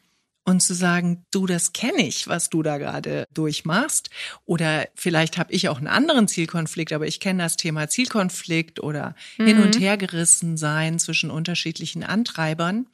Und 0.47 0.61
zu 0.61 0.75
sagen, 0.75 1.25
du, 1.31 1.47
das 1.47 1.73
kenne 1.73 2.05
ich, 2.07 2.27
was 2.27 2.51
du 2.51 2.61
da 2.61 2.77
gerade 2.77 3.27
durchmachst. 3.33 4.11
Oder 4.45 4.87
vielleicht 4.93 5.39
habe 5.39 5.51
ich 5.53 5.69
auch 5.69 5.77
einen 5.77 5.87
anderen 5.87 6.27
Zielkonflikt, 6.27 6.93
aber 6.93 7.07
ich 7.07 7.19
kenne 7.19 7.41
das 7.41 7.57
Thema 7.57 7.87
Zielkonflikt 7.87 8.79
oder 8.79 9.15
mhm. 9.37 9.45
hin 9.45 9.61
und 9.61 9.79
her 9.79 9.97
gerissen 9.97 10.55
sein 10.55 10.99
zwischen 10.99 11.31
unterschiedlichen 11.31 12.03
Antreibern. 12.03 12.87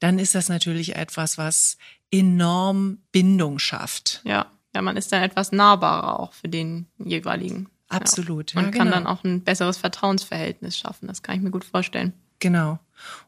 Dann 0.00 0.18
ist 0.18 0.34
das 0.34 0.48
natürlich 0.48 0.96
etwas, 0.96 1.36
was 1.36 1.76
enorm 2.10 2.98
Bindung 3.12 3.58
schafft. 3.58 4.22
Ja, 4.24 4.50
ja, 4.74 4.80
man 4.80 4.96
ist 4.96 5.12
dann 5.12 5.22
etwas 5.22 5.52
nahbarer 5.52 6.20
auch 6.20 6.32
für 6.32 6.48
den 6.48 6.86
jeweiligen. 6.98 7.68
Absolut. 7.88 8.52
Ja. 8.52 8.60
Und 8.60 8.66
ja, 8.66 8.72
kann 8.72 8.86
genau. 8.86 8.96
dann 8.96 9.06
auch 9.06 9.24
ein 9.24 9.42
besseres 9.42 9.78
Vertrauensverhältnis 9.78 10.76
schaffen. 10.76 11.08
Das 11.08 11.22
kann 11.22 11.36
ich 11.36 11.42
mir 11.42 11.50
gut 11.50 11.64
vorstellen. 11.64 12.12
Genau. 12.38 12.78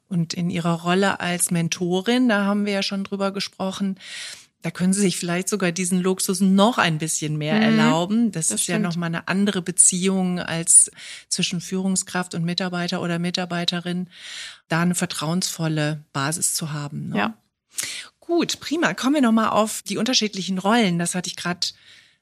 Und 0.08 0.34
in 0.34 0.50
Ihrer 0.50 0.82
Rolle 0.82 1.20
als 1.20 1.50
Mentorin, 1.50 2.28
da 2.28 2.44
haben 2.44 2.66
wir 2.66 2.72
ja 2.72 2.82
schon 2.82 3.04
drüber 3.04 3.32
gesprochen, 3.32 3.98
da 4.62 4.70
können 4.70 4.92
Sie 4.92 5.00
sich 5.00 5.16
vielleicht 5.16 5.48
sogar 5.48 5.72
diesen 5.72 6.00
Luxus 6.00 6.40
noch 6.40 6.76
ein 6.76 6.98
bisschen 6.98 7.38
mehr 7.38 7.54
mhm, 7.54 7.62
erlauben. 7.62 8.32
Das, 8.32 8.48
das 8.48 8.56
ist 8.56 8.62
stimmt. 8.64 8.82
ja 8.82 8.88
nochmal 8.90 9.06
eine 9.06 9.26
andere 9.26 9.62
Beziehung 9.62 10.38
als 10.38 10.90
zwischen 11.28 11.62
Führungskraft 11.62 12.34
und 12.34 12.44
Mitarbeiter 12.44 13.00
oder 13.00 13.18
Mitarbeiterin, 13.18 14.08
da 14.68 14.82
eine 14.82 14.94
vertrauensvolle 14.94 16.04
Basis 16.12 16.54
zu 16.54 16.72
haben. 16.72 17.08
Ne? 17.08 17.16
Ja. 17.16 17.34
Gut, 18.20 18.60
prima. 18.60 18.92
Kommen 18.92 19.14
wir 19.14 19.22
nochmal 19.22 19.48
auf 19.48 19.82
die 19.82 19.96
unterschiedlichen 19.96 20.58
Rollen. 20.58 20.98
Das 20.98 21.14
hatte 21.14 21.28
ich 21.28 21.36
gerade 21.36 21.66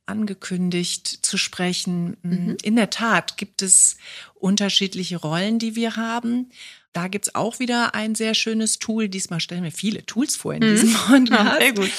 angekündigt 0.08 1.06
zu 1.22 1.38
sprechen. 1.38 2.16
Mhm. 2.22 2.56
In 2.62 2.76
der 2.76 2.90
Tat 2.90 3.36
gibt 3.36 3.62
es 3.62 3.96
unterschiedliche 4.34 5.16
Rollen, 5.16 5.58
die 5.58 5.76
wir 5.76 5.96
haben. 5.96 6.50
Da 6.92 7.08
gibt's 7.08 7.34
auch 7.34 7.58
wieder 7.58 7.94
ein 7.94 8.14
sehr 8.14 8.34
schönes 8.34 8.78
Tool. 8.78 9.08
Diesmal 9.08 9.40
stellen 9.40 9.64
wir 9.64 9.72
viele 9.72 10.04
Tools 10.06 10.36
vor 10.36 10.54
in 10.54 10.64
mhm. 10.64 10.70
diesem 10.70 10.92
Podcast. 11.06 11.60
sehr 11.60 11.72
gut. 11.72 11.90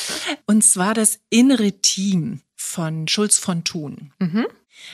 Und 0.45 0.63
zwar 0.63 0.93
das 0.93 1.19
innere 1.29 1.71
Team 1.73 2.41
von 2.55 3.07
Schulz 3.07 3.37
von 3.37 3.63
Thun. 3.63 4.11
Mhm. 4.19 4.47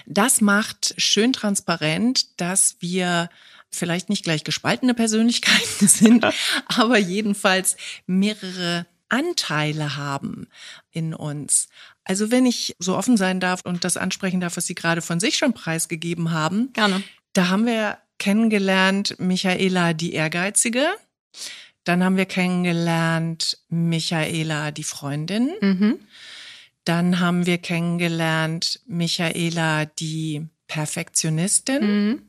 Das 0.05 0.41
macht 0.41 0.93
schön 0.97 1.33
transparent, 1.33 2.39
dass 2.39 2.77
wir 2.79 3.29
vielleicht 3.71 4.09
nicht 4.09 4.23
gleich 4.23 4.43
gespaltene 4.43 4.93
Persönlichkeiten 4.93 5.87
sind, 5.87 6.25
aber 6.67 6.97
jedenfalls 6.97 7.77
mehrere 8.05 8.85
Anteile 9.09 9.95
haben 9.95 10.47
in 10.91 11.13
uns. 11.13 11.67
Also 12.05 12.31
wenn 12.31 12.45
ich 12.45 12.75
so 12.79 12.95
offen 12.95 13.17
sein 13.17 13.39
darf 13.39 13.61
und 13.65 13.83
das 13.83 13.97
ansprechen 13.97 14.39
darf, 14.39 14.57
was 14.57 14.67
Sie 14.67 14.75
gerade 14.75 15.01
von 15.01 15.19
sich 15.19 15.37
schon 15.37 15.53
preisgegeben 15.53 16.31
haben. 16.31 16.71
Gerne. 16.73 17.03
Da 17.33 17.49
haben 17.49 17.65
wir 17.65 17.97
kennengelernt 18.17 19.15
Michaela 19.19 19.93
die 19.93 20.13
Ehrgeizige. 20.13 20.87
Dann 21.83 22.03
haben 22.03 22.17
wir 22.17 22.25
kennengelernt 22.25 23.59
Michaela 23.69 24.71
die 24.71 24.83
Freundin. 24.83 25.51
Mhm. 25.59 25.99
Dann 26.83 27.19
haben 27.19 27.45
wir 27.45 27.57
kennengelernt 27.57 28.79
Michaela 28.85 29.85
die 29.85 30.47
Perfektionistin. 30.67 31.83
Mhm. 31.83 32.21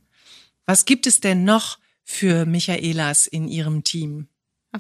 Was 0.64 0.84
gibt 0.84 1.06
es 1.06 1.20
denn 1.20 1.44
noch 1.44 1.78
für 2.02 2.46
Michaelas 2.46 3.26
in 3.26 3.48
Ihrem 3.48 3.84
Team? 3.84 4.28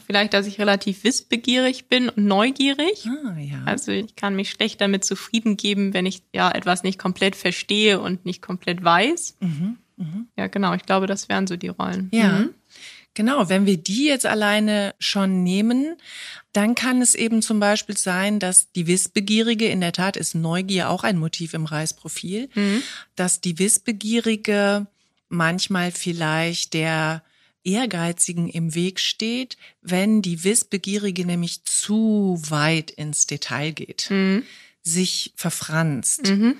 Vielleicht, 0.04 0.34
dass 0.34 0.46
ich 0.46 0.58
relativ 0.58 1.04
wissbegierig 1.04 1.86
bin 1.86 2.08
und 2.08 2.26
neugierig. 2.26 3.06
Ah, 3.06 3.38
ja. 3.38 3.62
Also 3.64 3.92
ich 3.92 4.16
kann 4.16 4.36
mich 4.36 4.50
schlecht 4.50 4.80
damit 4.80 5.04
zufrieden 5.04 5.56
geben, 5.56 5.94
wenn 5.94 6.06
ich 6.06 6.22
ja 6.32 6.50
etwas 6.50 6.82
nicht 6.82 6.98
komplett 6.98 7.36
verstehe 7.36 8.00
und 8.00 8.24
nicht 8.24 8.42
komplett 8.42 8.82
weiß. 8.82 9.36
Mhm. 9.40 9.78
Mhm. 9.96 10.28
Ja, 10.36 10.46
genau. 10.48 10.74
Ich 10.74 10.82
glaube, 10.82 11.06
das 11.06 11.28
wären 11.28 11.46
so 11.46 11.56
die 11.56 11.68
Rollen. 11.68 12.08
Ja. 12.12 12.40
Mhm. 12.40 12.54
Genau, 13.14 13.48
wenn 13.48 13.64
wir 13.64 13.78
die 13.78 14.04
jetzt 14.04 14.26
alleine 14.26 14.94
schon 14.98 15.42
nehmen, 15.42 15.96
dann 16.52 16.74
kann 16.74 17.00
es 17.00 17.14
eben 17.14 17.40
zum 17.40 17.60
Beispiel 17.60 17.96
sein, 17.96 18.38
dass 18.38 18.70
die 18.72 18.86
Wissbegierige, 18.86 19.66
in 19.68 19.80
der 19.80 19.92
Tat 19.92 20.18
ist 20.18 20.34
Neugier 20.34 20.90
auch 20.90 21.02
ein 21.02 21.16
Motiv 21.16 21.54
im 21.54 21.64
Reisprofil, 21.64 22.50
mhm. 22.54 22.82
dass 23.14 23.40
die 23.40 23.58
Wissbegierige 23.58 24.86
manchmal 25.30 25.92
vielleicht 25.92 26.74
der 26.74 27.22
Ehrgeizigen 27.66 28.48
im 28.48 28.74
Weg 28.74 29.00
steht, 29.00 29.56
wenn 29.82 30.22
die 30.22 30.44
Wissbegierige 30.44 31.26
nämlich 31.26 31.64
zu 31.64 32.40
weit 32.48 32.90
ins 32.92 33.26
Detail 33.26 33.72
geht, 33.72 34.06
mhm. 34.10 34.44
sich 34.82 35.32
verfranst. 35.36 36.28
Mhm. 36.28 36.56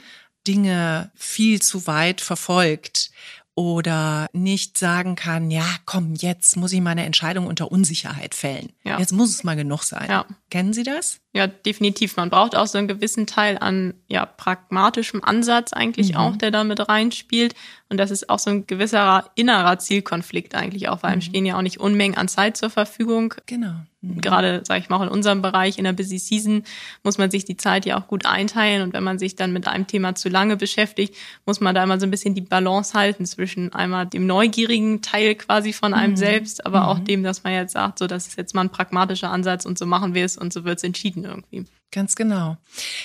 Dinge 0.47 1.11
viel 1.15 1.63
zu 1.63 1.87
weit 1.87 2.21
verfolgt 2.21 3.11
oder 3.57 4.27
nicht 4.35 4.77
sagen 4.77 5.17
kann, 5.17 5.51
ja, 5.51 5.65
komm, 5.87 6.15
jetzt 6.15 6.59
muss 6.59 6.75
ich 6.75 6.83
meine 6.83 7.07
Entscheidung 7.07 7.47
unter 7.47 7.73
Unsicherheit 7.73 8.35
fällen. 8.35 8.71
Ja. 8.85 8.99
Jetzt 8.99 9.13
muss 9.13 9.31
es 9.31 9.45
mal 9.45 9.57
genug 9.57 9.83
sein. 9.83 10.07
Ja. 10.11 10.27
Kennen 10.51 10.75
Sie 10.75 10.83
das? 10.83 11.21
Ja, 11.33 11.47
definitiv. 11.47 12.17
Man 12.17 12.29
braucht 12.29 12.55
auch 12.55 12.67
so 12.67 12.77
einen 12.77 12.87
gewissen 12.87 13.27
Teil 13.27 13.57
an 13.57 13.95
ja, 14.09 14.27
pragmatischem 14.27 15.25
Ansatz 15.25 15.73
eigentlich 15.73 16.13
mhm. 16.13 16.17
auch, 16.19 16.37
der 16.37 16.51
da 16.51 16.65
mit 16.65 16.87
reinspielt. 16.87 17.55
Und 17.89 17.97
das 17.97 18.11
ist 18.11 18.29
auch 18.29 18.39
so 18.39 18.51
ein 18.51 18.67
gewisser 18.67 19.31
innerer 19.37 19.79
Zielkonflikt 19.79 20.55
eigentlich 20.55 20.91
auch, 20.91 21.03
weil 21.03 21.11
mhm. 21.11 21.13
einem 21.15 21.23
stehen 21.23 21.47
ja 21.47 21.57
auch 21.57 21.63
nicht 21.63 21.81
Unmengen 21.81 22.19
an 22.19 22.29
Zeit 22.29 22.59
zur 22.59 22.69
Verfügung. 22.69 23.35
Genau. 23.47 23.75
Gerade, 24.21 24.63
sage 24.65 24.81
ich 24.81 24.89
mal, 24.89 24.97
auch 24.97 25.03
in 25.03 25.09
unserem 25.09 25.43
Bereich, 25.43 25.79
in 25.79 25.85
der 25.85 25.93
Busy 25.93 26.19
Season, 26.19 26.63
muss 27.03 27.19
man 27.19 27.31
sich 27.31 27.45
die 27.45 27.57
Zeit 27.57 27.87
ja 27.87 27.99
auch 27.99 28.07
gut 28.07 28.27
einteilen. 28.27 28.83
Und 28.83 28.93
wenn 28.93 29.05
man 29.05 29.19
sich 29.19 29.37
dann 29.37 29.53
mit 29.53 29.69
einem 29.69 29.87
Thema 29.87 30.15
zu 30.15 30.29
lange 30.29 30.57
beschäftigt, 30.57 31.15
muss 31.45 31.61
man 31.61 31.75
da 31.75 31.83
immer 31.83 31.99
so 31.99 32.07
ein 32.07 32.11
bisschen 32.11 32.35
die 32.35 32.41
Balance 32.41 32.95
halten 32.95 33.27
zwischen 33.27 33.73
einmal 33.73 34.07
dem 34.07 34.27
neugierigen 34.27 35.03
Teil 35.03 35.35
quasi 35.35 35.73
von 35.73 35.95
einem 35.95 36.13
mhm. 36.13 36.19
selbst, 36.19 36.67
aber 36.67 36.89
auch 36.89 36.99
mhm. 36.99 37.05
dem, 37.05 37.23
dass 37.23 37.45
man 37.45 37.53
jetzt 37.53 37.73
sagt, 37.73 37.99
so, 37.99 38.07
das 38.07 38.27
ist 38.29 38.39
jetzt 38.39 38.55
mal 38.55 38.63
ein 38.63 38.71
pragmatischer 38.71 39.31
Ansatz 39.31 39.65
und 39.65 39.79
so 39.79 39.87
machen 39.87 40.15
wir 40.15 40.25
es 40.25 40.37
und 40.37 40.53
so 40.53 40.65
wird 40.65 40.79
es 40.79 40.85
entschieden 40.85 41.25
irgendwie. 41.25 41.65
Ganz 41.93 42.17
genau. 42.17 42.57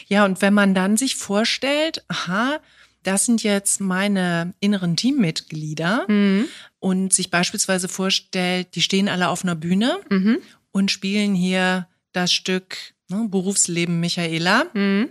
Ja, 0.08 0.26
und 0.26 0.42
wenn 0.42 0.54
man 0.54 0.74
dann 0.74 0.98
sich 0.98 1.16
vorstellt, 1.16 2.04
aha, 2.08 2.60
das 3.04 3.26
sind 3.26 3.44
jetzt 3.44 3.82
meine 3.82 4.54
inneren 4.60 4.96
Teammitglieder 4.96 6.06
mhm. 6.08 6.48
und 6.80 7.14
sich 7.14 7.32
beispielsweise 7.32 7.88
vorstellt, 7.88 8.76
die 8.76 8.82
stehen 8.82 9.10
alle 9.10 9.30
auf 9.30 9.44
einer 9.44 9.56
Bühne 9.56 10.00
mhm. 10.10 10.38
Und 10.72 10.92
spielen 10.92 11.36
hier 11.36 11.88
das 12.12 12.32
Stück 12.34 12.94
ne, 13.10 13.28
Berufsleben 13.30 14.00
Michaela, 14.00 14.66
mhm. 14.74 15.10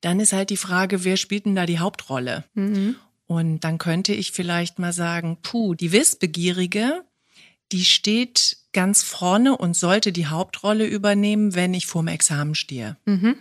dann 0.00 0.20
ist 0.20 0.32
halt 0.32 0.50
die 0.50 0.56
Frage, 0.56 1.04
wer 1.04 1.16
spielt 1.16 1.46
denn 1.46 1.54
da 1.54 1.66
die 1.66 1.78
Hauptrolle? 1.78 2.44
Mhm. 2.54 2.96
Und 3.26 3.60
dann 3.60 3.78
könnte 3.78 4.12
ich 4.12 4.32
vielleicht 4.32 4.78
mal 4.78 4.92
sagen, 4.92 5.38
puh, 5.42 5.74
die 5.74 5.92
Wissbegierige, 5.92 7.04
die 7.72 7.84
steht 7.84 8.58
ganz 8.72 9.02
vorne 9.02 9.56
und 9.56 9.74
sollte 9.74 10.12
die 10.12 10.26
Hauptrolle 10.26 10.86
übernehmen, 10.86 11.54
wenn 11.54 11.74
ich 11.74 11.86
vorm 11.86 12.08
Examen 12.08 12.54
stehe. 12.54 12.96
Mhm. 13.06 13.36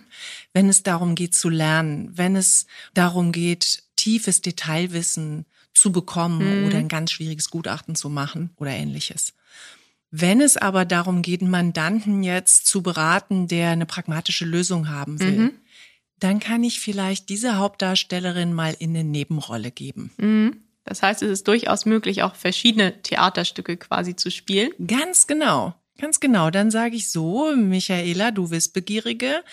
Wenn 0.54 0.70
es 0.70 0.84
darum 0.84 1.16
geht 1.16 1.36
zu 1.36 1.50
lernen, 1.50 2.12
wenn 2.14 2.36
es 2.36 2.68
darum 2.94 3.32
geht, 3.32 3.84
tiefes 3.96 4.42
Detailwissen 4.42 5.46
zu 5.74 5.92
bekommen 5.92 6.62
mhm. 6.62 6.68
oder 6.68 6.78
ein 6.78 6.88
ganz 6.88 7.12
schwieriges 7.12 7.50
Gutachten 7.50 7.96
zu 7.96 8.10
machen 8.10 8.52
oder 8.58 8.72
ähnliches. 8.72 9.34
Wenn 10.12 10.42
es 10.42 10.58
aber 10.58 10.84
darum 10.84 11.22
geht, 11.22 11.42
einen 11.42 11.50
Mandanten 11.50 12.22
jetzt 12.22 12.68
zu 12.68 12.84
beraten, 12.84 13.48
der 13.48 13.70
eine 13.70 13.86
pragmatische 13.86 14.46
Lösung 14.46 14.90
haben 14.90 15.20
will, 15.22 15.38
mhm. 15.38 15.52
dann 16.20 16.40
kann 16.40 16.64
ich 16.66 16.82
vielleicht 16.82 17.30
diese 17.30 17.58
Hauptdarstellerin 17.58 18.54
mal 18.54 18.76
in 18.78 18.90
eine 18.92 19.06
Nebenrolle 19.06 19.72
geben. 19.72 20.12
Mhm. 20.18 20.58
Das 20.84 21.02
heißt, 21.02 21.22
es 21.22 21.30
ist 21.30 21.48
durchaus 21.48 21.86
möglich, 21.86 22.24
auch 22.24 22.36
verschiedene 22.36 23.02
Theaterstücke 23.02 23.78
quasi 23.78 24.16
zu 24.16 24.30
spielen. 24.30 24.72
Ganz 24.86 25.28
genau. 25.28 25.76
Ganz 26.02 26.20
genau. 26.20 26.50
Dann 26.50 26.72
sage 26.72 26.96
ich 26.96 27.12
so, 27.12 27.56
Michaela, 27.56 28.32
du 28.32 28.50
Wissbegierige, 28.50 29.44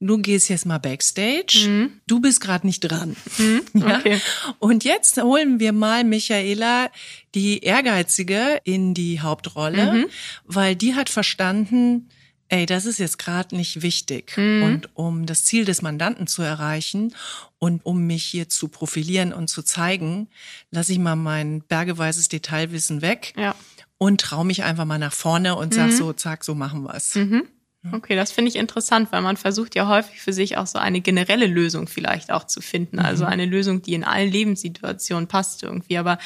du 0.00 0.18
gehst 0.18 0.50
jetzt 0.50 0.66
mal 0.66 0.76
backstage. 0.76 1.66
Mhm. 1.66 1.92
Du 2.06 2.20
bist 2.20 2.42
gerade 2.42 2.66
nicht 2.66 2.80
dran. 2.80 3.16
Mhm. 3.38 3.62
Okay. 3.84 4.14
Ja? 4.14 4.54
Und 4.58 4.84
jetzt 4.84 5.20
holen 5.20 5.60
wir 5.60 5.72
mal 5.72 6.04
Michaela, 6.04 6.90
die 7.34 7.60
Ehrgeizige, 7.60 8.60
in 8.64 8.92
die 8.92 9.20
Hauptrolle, 9.20 9.92
mhm. 9.92 10.06
weil 10.44 10.76
die 10.76 10.94
hat 10.94 11.08
verstanden, 11.08 12.08
ey, 12.48 12.66
das 12.66 12.84
ist 12.84 12.98
jetzt 12.98 13.18
gerade 13.18 13.56
nicht 13.56 13.82
wichtig. 13.82 14.36
Mhm. 14.36 14.62
Und 14.62 14.88
um 14.94 15.26
das 15.26 15.44
Ziel 15.44 15.64
des 15.64 15.80
Mandanten 15.80 16.26
zu 16.26 16.42
erreichen 16.42 17.14
und 17.58 17.84
um 17.86 18.06
mich 18.06 18.24
hier 18.24 18.48
zu 18.48 18.68
profilieren 18.68 19.32
und 19.32 19.48
zu 19.48 19.62
zeigen, 19.62 20.28
lasse 20.70 20.92
ich 20.92 20.98
mal 20.98 21.16
mein 21.16 21.62
bergeweises 21.62 22.28
Detailwissen 22.28 23.00
weg 23.00 23.32
ja. 23.36 23.54
Und 23.98 24.20
traue 24.20 24.44
mich 24.44 24.64
einfach 24.64 24.84
mal 24.84 24.98
nach 24.98 25.12
vorne 25.12 25.56
und 25.56 25.74
sag 25.74 25.86
mhm. 25.86 25.92
so, 25.92 26.12
zack, 26.12 26.44
so 26.44 26.54
machen 26.54 26.82
wir's. 26.82 27.14
Mhm. 27.14 27.44
Okay, 27.92 28.16
das 28.16 28.32
finde 28.32 28.48
ich 28.48 28.56
interessant, 28.56 29.12
weil 29.12 29.20
man 29.20 29.36
versucht 29.36 29.74
ja 29.74 29.86
häufig 29.88 30.20
für 30.22 30.32
sich 30.32 30.56
auch 30.56 30.66
so 30.66 30.78
eine 30.78 31.02
generelle 31.02 31.46
Lösung 31.46 31.86
vielleicht 31.86 32.32
auch 32.32 32.44
zu 32.44 32.62
finden. 32.62 32.98
Also 32.98 33.24
mhm. 33.24 33.30
eine 33.30 33.46
Lösung, 33.46 33.82
die 33.82 33.92
in 33.92 34.04
allen 34.04 34.30
Lebenssituationen 34.30 35.28
passt 35.28 35.62
irgendwie. 35.62 35.98
Aber 35.98 36.16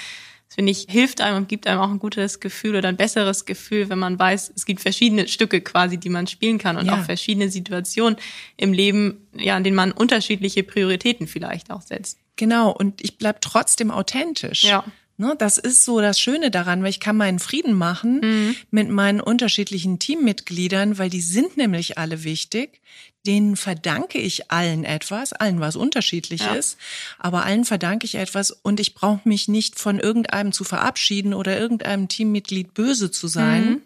das 0.48 0.54
finde 0.54 0.70
ich, 0.70 0.87
hilft 0.88 1.20
einem 1.20 1.37
und 1.37 1.48
gibt 1.48 1.66
einem 1.66 1.80
auch 1.80 1.90
ein 1.90 1.98
gutes 1.98 2.38
Gefühl 2.38 2.76
oder 2.76 2.88
ein 2.88 2.96
besseres 2.96 3.44
Gefühl, 3.44 3.90
wenn 3.90 3.98
man 3.98 4.18
weiß, 4.18 4.52
es 4.54 4.66
gibt 4.66 4.80
verschiedene 4.80 5.26
Stücke 5.26 5.60
quasi, 5.60 5.98
die 5.98 6.08
man 6.08 6.26
spielen 6.28 6.58
kann 6.58 6.76
und 6.76 6.87
ja. 6.87 6.94
auch 6.94 7.04
verschiedene 7.04 7.50
Situationen 7.50 8.16
im 8.56 8.72
Leben, 8.72 9.26
ja, 9.34 9.56
in 9.56 9.64
denen 9.64 9.76
man 9.76 9.90
unterschiedliche 9.90 10.62
Prioritäten 10.62 11.26
vielleicht 11.26 11.70
auch 11.70 11.82
setzt. 11.82 12.18
Genau, 12.37 12.70
und 12.70 13.02
ich 13.02 13.18
bleib 13.18 13.40
trotzdem 13.40 13.90
authentisch. 13.90 14.62
Ja. 14.62 14.84
Ne, 15.20 15.34
das 15.37 15.58
ist 15.58 15.84
so 15.84 16.00
das 16.00 16.20
Schöne 16.20 16.52
daran, 16.52 16.84
weil 16.84 16.90
ich 16.90 17.00
kann 17.00 17.16
meinen 17.16 17.40
Frieden 17.40 17.75
machen 17.75 18.20
mhm. 18.22 18.56
mit 18.70 18.88
meinen 18.88 19.20
unterschiedlichen 19.20 19.98
Teammitgliedern, 19.98 20.96
weil 20.96 21.10
die 21.10 21.20
sind 21.20 21.56
nämlich 21.56 21.98
alle 21.98 22.22
wichtig. 22.22 22.80
Denen 23.26 23.56
verdanke 23.56 24.18
ich 24.18 24.52
allen 24.52 24.84
etwas, 24.84 25.32
allen 25.32 25.58
was 25.58 25.75
unterschiedliches, 25.75 26.76
ja. 26.78 27.16
aber 27.18 27.44
allen 27.44 27.64
verdanke 27.64 28.06
ich 28.06 28.14
etwas 28.14 28.52
und 28.52 28.78
ich 28.78 28.94
brauche 28.94 29.28
mich 29.28 29.48
nicht 29.48 29.80
von 29.80 29.98
irgendeinem 29.98 30.52
zu 30.52 30.62
verabschieden 30.62 31.34
oder 31.34 31.58
irgendeinem 31.58 32.06
Teammitglied 32.06 32.72
böse 32.72 33.10
zu 33.10 33.26
sein. 33.26 33.70
Mhm. 33.70 33.82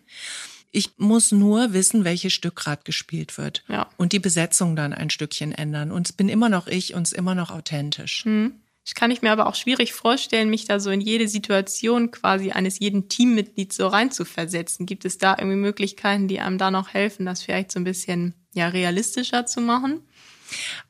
Ich 0.70 0.90
muss 0.98 1.32
nur 1.32 1.72
wissen, 1.72 2.04
welches 2.04 2.34
Stück 2.34 2.56
gerade 2.56 2.82
gespielt 2.84 3.38
wird. 3.38 3.64
Ja. 3.68 3.88
Und 3.96 4.12
die 4.12 4.18
Besetzung 4.18 4.76
dann 4.76 4.92
ein 4.92 5.08
Stückchen 5.08 5.52
ändern. 5.52 5.92
Und 5.92 6.08
es 6.08 6.12
bin 6.12 6.28
immer 6.28 6.50
noch 6.50 6.66
ich 6.66 6.94
und 6.94 7.06
es 7.06 7.12
immer 7.12 7.34
noch 7.34 7.50
authentisch. 7.50 8.26
Mhm. 8.26 8.52
Ich 8.84 8.94
kann 8.94 9.12
ich 9.12 9.22
mir 9.22 9.30
aber 9.30 9.46
auch 9.46 9.54
schwierig 9.54 9.92
vorstellen, 9.92 10.50
mich 10.50 10.64
da 10.64 10.80
so 10.80 10.90
in 10.90 11.00
jede 11.00 11.28
Situation 11.28 12.10
quasi 12.10 12.50
eines 12.50 12.80
jeden 12.80 13.08
Teammitglieds 13.08 13.76
so 13.76 13.86
reinzuversetzen. 13.86 14.86
Gibt 14.86 15.04
es 15.04 15.18
da 15.18 15.36
irgendwie 15.38 15.56
Möglichkeiten, 15.56 16.26
die 16.26 16.40
einem 16.40 16.58
da 16.58 16.70
noch 16.70 16.88
helfen, 16.92 17.24
das 17.24 17.42
vielleicht 17.42 17.70
so 17.70 17.78
ein 17.78 17.84
bisschen 17.84 18.34
ja 18.54 18.68
realistischer 18.68 19.46
zu 19.46 19.60
machen? 19.60 20.02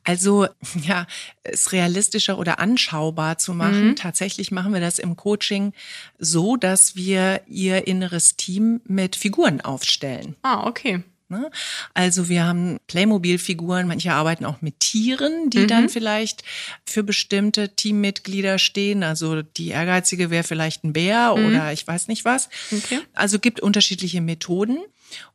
Also 0.03 0.47
ja, 0.83 1.05
es 1.43 1.71
realistischer 1.71 2.39
oder 2.39 2.59
anschaubar 2.59 3.37
zu 3.37 3.53
machen. 3.53 3.89
Mhm. 3.89 3.95
Tatsächlich 3.95 4.51
machen 4.51 4.73
wir 4.73 4.81
das 4.81 4.97
im 4.97 5.15
Coaching 5.15 5.73
so, 6.17 6.57
dass 6.57 6.95
wir 6.95 7.41
ihr 7.47 7.85
inneres 7.87 8.35
Team 8.35 8.81
mit 8.85 9.15
Figuren 9.15 9.61
aufstellen. 9.61 10.35
Ah, 10.41 10.65
okay. 10.65 11.03
Ne? 11.33 11.51
Also 11.93 12.29
wir 12.29 12.45
haben 12.45 12.77
Playmobil-Figuren, 12.87 13.87
manche 13.87 14.13
arbeiten 14.13 14.45
auch 14.45 14.61
mit 14.61 14.79
Tieren, 14.79 15.49
die 15.49 15.59
mhm. 15.59 15.67
dann 15.67 15.89
vielleicht 15.89 16.43
für 16.85 17.03
bestimmte 17.03 17.75
Teammitglieder 17.75 18.59
stehen. 18.59 19.03
Also 19.03 19.41
die 19.41 19.69
ehrgeizige 19.69 20.29
wäre 20.29 20.43
vielleicht 20.43 20.83
ein 20.83 20.93
Bär 20.93 21.35
mhm. 21.35 21.45
oder 21.47 21.73
ich 21.73 21.85
weiß 21.85 22.07
nicht 22.07 22.23
was. 22.23 22.49
Okay. 22.71 22.99
Also 23.13 23.39
gibt 23.39 23.59
unterschiedliche 23.59 24.21
Methoden. 24.21 24.77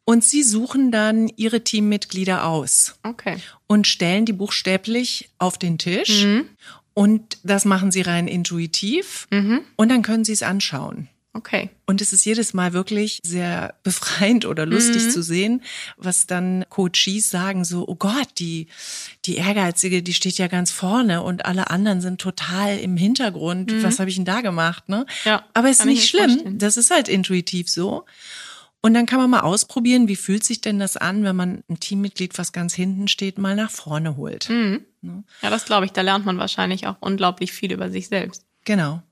Und 0.04 0.24
sie 0.24 0.42
suchen 0.42 0.90
dann 0.90 1.28
ihre 1.36 1.62
Teammitglieder 1.62 2.46
aus. 2.46 2.98
Okay. 3.02 3.36
Und 3.66 3.86
stellen 3.86 4.24
die 4.24 4.32
buchstäblich 4.32 5.30
auf 5.38 5.58
den 5.58 5.78
Tisch. 5.78 6.24
Mhm. 6.24 6.48
Und 6.94 7.38
das 7.44 7.64
machen 7.64 7.92
sie 7.92 8.00
rein 8.00 8.26
intuitiv. 8.26 9.28
Mhm. 9.30 9.60
Und 9.76 9.88
dann 9.88 10.02
können 10.02 10.24
sie 10.24 10.32
es 10.32 10.42
anschauen. 10.42 11.08
Okay. 11.34 11.70
Und 11.86 12.00
es 12.00 12.12
ist 12.12 12.24
jedes 12.24 12.54
Mal 12.54 12.72
wirklich 12.72 13.20
sehr 13.22 13.74
befreiend 13.82 14.44
oder 14.44 14.66
lustig 14.66 15.04
mhm. 15.04 15.10
zu 15.10 15.22
sehen, 15.22 15.62
was 15.96 16.26
dann 16.26 16.64
Coaches 16.68 17.30
sagen, 17.30 17.64
so, 17.64 17.86
oh 17.86 17.94
Gott, 17.94 18.28
die, 18.38 18.66
die 19.24 19.36
Ehrgeizige, 19.36 20.02
die 20.02 20.14
steht 20.14 20.38
ja 20.38 20.48
ganz 20.48 20.70
vorne 20.72 21.22
und 21.22 21.44
alle 21.44 21.70
anderen 21.70 22.00
sind 22.00 22.20
total 22.20 22.78
im 22.78 22.96
Hintergrund. 22.96 23.70
Mhm. 23.70 23.82
Was 23.82 24.00
habe 24.00 24.10
ich 24.10 24.16
denn 24.16 24.24
da 24.24 24.40
gemacht? 24.40 24.88
Ne? 24.88 25.06
Ja, 25.24 25.44
Aber 25.54 25.68
es 25.68 25.80
ist 25.80 25.86
nicht 25.86 26.08
schlimm. 26.08 26.30
Vorstellen. 26.30 26.58
Das 26.58 26.76
ist 26.76 26.90
halt 26.90 27.08
intuitiv 27.08 27.68
so. 27.68 28.04
Und 28.80 28.94
dann 28.94 29.06
kann 29.06 29.18
man 29.18 29.30
mal 29.30 29.40
ausprobieren, 29.40 30.08
wie 30.08 30.16
fühlt 30.16 30.44
sich 30.44 30.60
denn 30.60 30.78
das 30.78 30.96
an, 30.96 31.24
wenn 31.24 31.36
man 31.36 31.64
ein 31.68 31.80
Teammitglied, 31.80 32.38
was 32.38 32.52
ganz 32.52 32.74
hinten 32.74 33.08
steht, 33.08 33.36
mal 33.36 33.56
nach 33.56 33.70
vorne 33.70 34.16
holt. 34.16 34.48
Mhm. 34.48 34.84
Ne? 35.02 35.24
Ja, 35.42 35.50
das 35.50 35.64
glaube 35.64 35.86
ich. 35.86 35.92
Da 35.92 36.02
lernt 36.02 36.24
man 36.26 36.38
wahrscheinlich 36.38 36.86
auch 36.86 36.96
unglaublich 37.00 37.52
viel 37.52 37.72
über 37.72 37.90
sich 37.90 38.08
selbst. 38.08 38.44
Genau. 38.64 39.02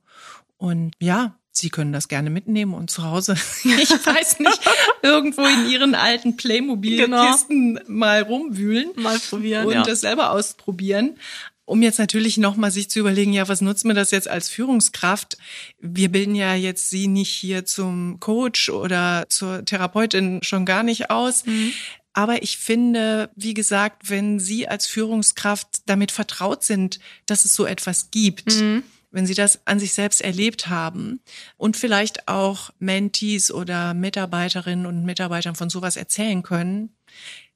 Und 0.56 0.94
ja, 1.00 1.36
Sie 1.56 1.70
können 1.70 1.92
das 1.92 2.08
gerne 2.08 2.28
mitnehmen 2.28 2.74
und 2.74 2.90
zu 2.90 3.02
Hause, 3.04 3.34
ich 3.64 3.90
weiß 3.90 4.40
nicht, 4.40 4.60
irgendwo 5.02 5.42
in 5.46 5.70
Ihren 5.70 5.94
alten 5.94 6.36
Playmobil-Kisten 6.36 7.76
genau. 7.76 7.80
mal 7.88 8.22
rumwühlen. 8.22 8.90
Mal 8.96 9.18
probieren. 9.18 9.66
Und 9.66 9.72
ja. 9.72 9.82
das 9.82 10.02
selber 10.02 10.32
ausprobieren. 10.32 11.16
Um 11.64 11.82
jetzt 11.82 11.98
natürlich 11.98 12.36
nochmal 12.36 12.70
sich 12.70 12.90
zu 12.90 13.00
überlegen, 13.00 13.32
ja, 13.32 13.48
was 13.48 13.62
nutzt 13.62 13.86
mir 13.86 13.94
das 13.94 14.10
jetzt 14.10 14.28
als 14.28 14.50
Führungskraft? 14.50 15.38
Wir 15.80 16.12
bilden 16.12 16.34
ja 16.34 16.54
jetzt 16.54 16.90
Sie 16.90 17.08
nicht 17.08 17.30
hier 17.30 17.64
zum 17.64 18.20
Coach 18.20 18.68
oder 18.68 19.24
zur 19.30 19.64
Therapeutin 19.64 20.40
schon 20.42 20.66
gar 20.66 20.82
nicht 20.82 21.10
aus. 21.10 21.46
Mhm. 21.46 21.72
Aber 22.12 22.42
ich 22.42 22.58
finde, 22.58 23.30
wie 23.34 23.54
gesagt, 23.54 24.10
wenn 24.10 24.38
Sie 24.38 24.68
als 24.68 24.86
Führungskraft 24.86 25.68
damit 25.86 26.12
vertraut 26.12 26.62
sind, 26.62 27.00
dass 27.24 27.46
es 27.46 27.54
so 27.54 27.64
etwas 27.64 28.10
gibt, 28.10 28.54
mhm 28.54 28.82
wenn 29.10 29.26
sie 29.26 29.34
das 29.34 29.66
an 29.66 29.78
sich 29.78 29.94
selbst 29.94 30.20
erlebt 30.20 30.68
haben 30.68 31.20
und 31.56 31.76
vielleicht 31.76 32.28
auch 32.28 32.70
Mentees 32.78 33.50
oder 33.50 33.94
Mitarbeiterinnen 33.94 34.86
und 34.86 35.04
Mitarbeitern 35.04 35.54
von 35.54 35.70
sowas 35.70 35.96
erzählen 35.96 36.42
können, 36.42 36.90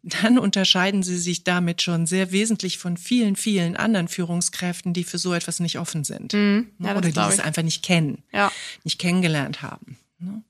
dann 0.03 0.39
unterscheiden 0.39 1.03
sie 1.03 1.19
sich 1.19 1.45
damit 1.45 1.83
schon 1.83 2.07
sehr 2.07 2.33
wesentlich 2.33 2.79
von 2.79 2.97
vielen, 2.97 3.37
vielen 3.37 3.77
anderen 3.77 4.09
Führungskräften, 4.09 4.95
die 4.95 5.05
für 5.05 5.19
so 5.19 5.35
etwas 5.35 5.61
nicht 5.61 5.79
offen 5.79 6.05
sind. 6.05 6.33
Mhm. 6.33 6.71
Ja, 6.79 6.97
oder 6.97 7.11
die 7.11 7.19
es 7.19 7.41
einfach 7.41 7.63
nicht 7.63 7.83
kennen, 7.83 8.23
ja. 8.33 8.51
nicht 8.85 8.99
kennengelernt 8.99 9.63
haben. 9.63 9.99
Ne? 10.19 10.43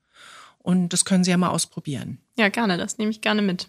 Und 0.59 0.91
das 0.93 1.05
können 1.05 1.25
Sie 1.25 1.31
ja 1.31 1.37
mal 1.37 1.49
ausprobieren. 1.49 2.19
Ja, 2.39 2.49
gerne, 2.49 2.77
das 2.77 2.99
nehme 2.99 3.11
ich 3.11 3.23
gerne 3.23 3.43
mit. 3.43 3.69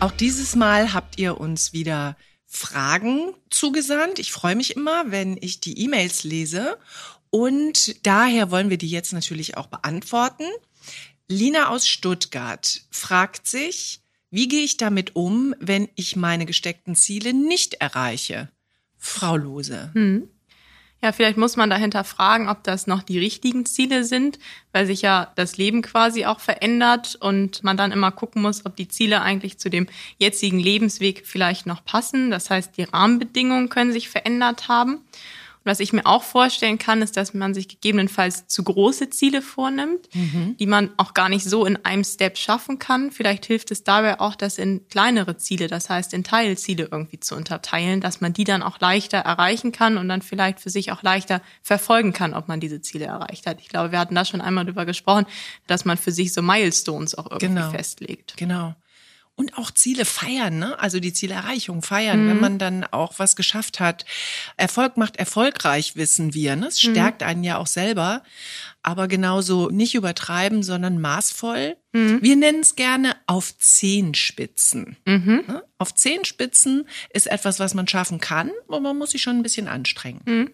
Auch 0.00 0.12
dieses 0.12 0.54
Mal 0.54 0.94
habt 0.94 1.18
ihr 1.18 1.40
uns 1.40 1.72
wieder 1.72 2.16
Fragen 2.50 3.34
zugesandt. 3.50 4.18
Ich 4.18 4.32
freue 4.32 4.56
mich 4.56 4.74
immer, 4.74 5.10
wenn 5.10 5.36
ich 5.40 5.60
die 5.60 5.78
E-Mails 5.84 6.24
lese. 6.24 6.78
Und 7.30 8.04
daher 8.06 8.50
wollen 8.50 8.70
wir 8.70 8.78
die 8.78 8.88
jetzt 8.88 9.12
natürlich 9.12 9.58
auch 9.58 9.66
beantworten. 9.66 10.44
Lina 11.28 11.68
aus 11.68 11.86
Stuttgart 11.86 12.80
fragt 12.90 13.46
sich, 13.46 14.00
wie 14.30 14.48
gehe 14.48 14.64
ich 14.64 14.78
damit 14.78 15.14
um, 15.14 15.54
wenn 15.60 15.88
ich 15.94 16.16
meine 16.16 16.46
gesteckten 16.46 16.96
Ziele 16.96 17.34
nicht 17.34 17.74
erreiche? 17.74 18.50
Frau 18.96 19.36
Lose. 19.36 19.90
Hm. 19.92 20.28
Ja, 21.00 21.12
vielleicht 21.12 21.38
muss 21.38 21.56
man 21.56 21.70
dahinter 21.70 22.02
fragen, 22.02 22.48
ob 22.48 22.64
das 22.64 22.88
noch 22.88 23.04
die 23.04 23.20
richtigen 23.20 23.64
Ziele 23.66 24.02
sind, 24.02 24.40
weil 24.72 24.84
sich 24.84 25.00
ja 25.00 25.30
das 25.36 25.56
Leben 25.56 25.80
quasi 25.80 26.24
auch 26.24 26.40
verändert 26.40 27.14
und 27.20 27.62
man 27.62 27.76
dann 27.76 27.92
immer 27.92 28.10
gucken 28.10 28.42
muss, 28.42 28.66
ob 28.66 28.74
die 28.74 28.88
Ziele 28.88 29.22
eigentlich 29.22 29.58
zu 29.58 29.70
dem 29.70 29.86
jetzigen 30.18 30.58
Lebensweg 30.58 31.24
vielleicht 31.24 31.66
noch 31.66 31.84
passen. 31.84 32.32
Das 32.32 32.50
heißt, 32.50 32.76
die 32.76 32.82
Rahmenbedingungen 32.82 33.68
können 33.68 33.92
sich 33.92 34.08
verändert 34.08 34.66
haben. 34.66 35.04
Was 35.64 35.80
ich 35.80 35.92
mir 35.92 36.06
auch 36.06 36.22
vorstellen 36.22 36.78
kann, 36.78 37.02
ist, 37.02 37.16
dass 37.16 37.34
man 37.34 37.54
sich 37.54 37.68
gegebenenfalls 37.68 38.46
zu 38.46 38.62
große 38.62 39.10
Ziele 39.10 39.42
vornimmt, 39.42 40.08
mhm. 40.14 40.56
die 40.58 40.66
man 40.66 40.90
auch 40.96 41.14
gar 41.14 41.28
nicht 41.28 41.44
so 41.44 41.64
in 41.66 41.84
einem 41.84 42.04
Step 42.04 42.38
schaffen 42.38 42.78
kann. 42.78 43.10
Vielleicht 43.10 43.46
hilft 43.46 43.70
es 43.70 43.84
dabei 43.84 44.20
auch, 44.20 44.34
das 44.34 44.58
in 44.58 44.86
kleinere 44.88 45.36
Ziele, 45.36 45.66
das 45.68 45.90
heißt 45.90 46.14
in 46.14 46.24
Teilziele 46.24 46.88
irgendwie 46.90 47.20
zu 47.20 47.34
unterteilen, 47.34 48.00
dass 48.00 48.20
man 48.20 48.32
die 48.32 48.44
dann 48.44 48.62
auch 48.62 48.80
leichter 48.80 49.18
erreichen 49.18 49.72
kann 49.72 49.98
und 49.98 50.08
dann 50.08 50.22
vielleicht 50.22 50.60
für 50.60 50.70
sich 50.70 50.92
auch 50.92 51.02
leichter 51.02 51.42
verfolgen 51.62 52.12
kann, 52.12 52.34
ob 52.34 52.48
man 52.48 52.60
diese 52.60 52.80
Ziele 52.80 53.06
erreicht 53.06 53.46
hat. 53.46 53.60
Ich 53.60 53.68
glaube, 53.68 53.92
wir 53.92 53.98
hatten 53.98 54.14
da 54.14 54.24
schon 54.24 54.40
einmal 54.40 54.64
drüber 54.64 54.86
gesprochen, 54.86 55.26
dass 55.66 55.84
man 55.84 55.96
für 55.96 56.12
sich 56.12 56.32
so 56.32 56.42
Milestones 56.42 57.16
auch 57.16 57.26
irgendwie 57.30 57.46
genau. 57.46 57.70
festlegt. 57.70 58.36
Genau 58.36 58.74
und 59.38 59.56
auch 59.56 59.70
Ziele 59.70 60.04
feiern, 60.04 60.58
ne? 60.58 60.76
Also 60.80 60.98
die 60.98 61.12
Zielerreichung 61.12 61.80
feiern, 61.80 62.24
mhm. 62.24 62.28
wenn 62.28 62.40
man 62.40 62.58
dann 62.58 62.84
auch 62.84 63.14
was 63.18 63.36
geschafft 63.36 63.78
hat. 63.78 64.04
Erfolg 64.56 64.96
macht 64.96 65.16
erfolgreich, 65.16 65.94
wissen 65.94 66.34
wir. 66.34 66.56
Ne? 66.56 66.66
Es 66.66 66.82
mhm. 66.82 66.90
stärkt 66.90 67.22
einen 67.22 67.44
ja 67.44 67.58
auch 67.58 67.68
selber. 67.68 68.24
Aber 68.82 69.06
genauso 69.06 69.70
nicht 69.70 69.94
übertreiben, 69.94 70.64
sondern 70.64 71.00
maßvoll. 71.00 71.76
Mhm. 71.92 72.20
Wir 72.20 72.34
nennen 72.34 72.60
es 72.60 72.74
gerne 72.74 73.14
auf 73.26 73.56
Zehenspitzen. 73.58 74.96
Mhm. 75.04 75.44
Ne? 75.46 75.62
Auf 75.78 75.94
Zehenspitzen 75.94 76.88
ist 77.10 77.28
etwas, 77.28 77.60
was 77.60 77.74
man 77.74 77.86
schaffen 77.86 78.18
kann, 78.18 78.50
aber 78.66 78.80
man 78.80 78.98
muss 78.98 79.12
sich 79.12 79.22
schon 79.22 79.36
ein 79.36 79.44
bisschen 79.44 79.68
anstrengen. 79.68 80.20
Mhm. 80.24 80.50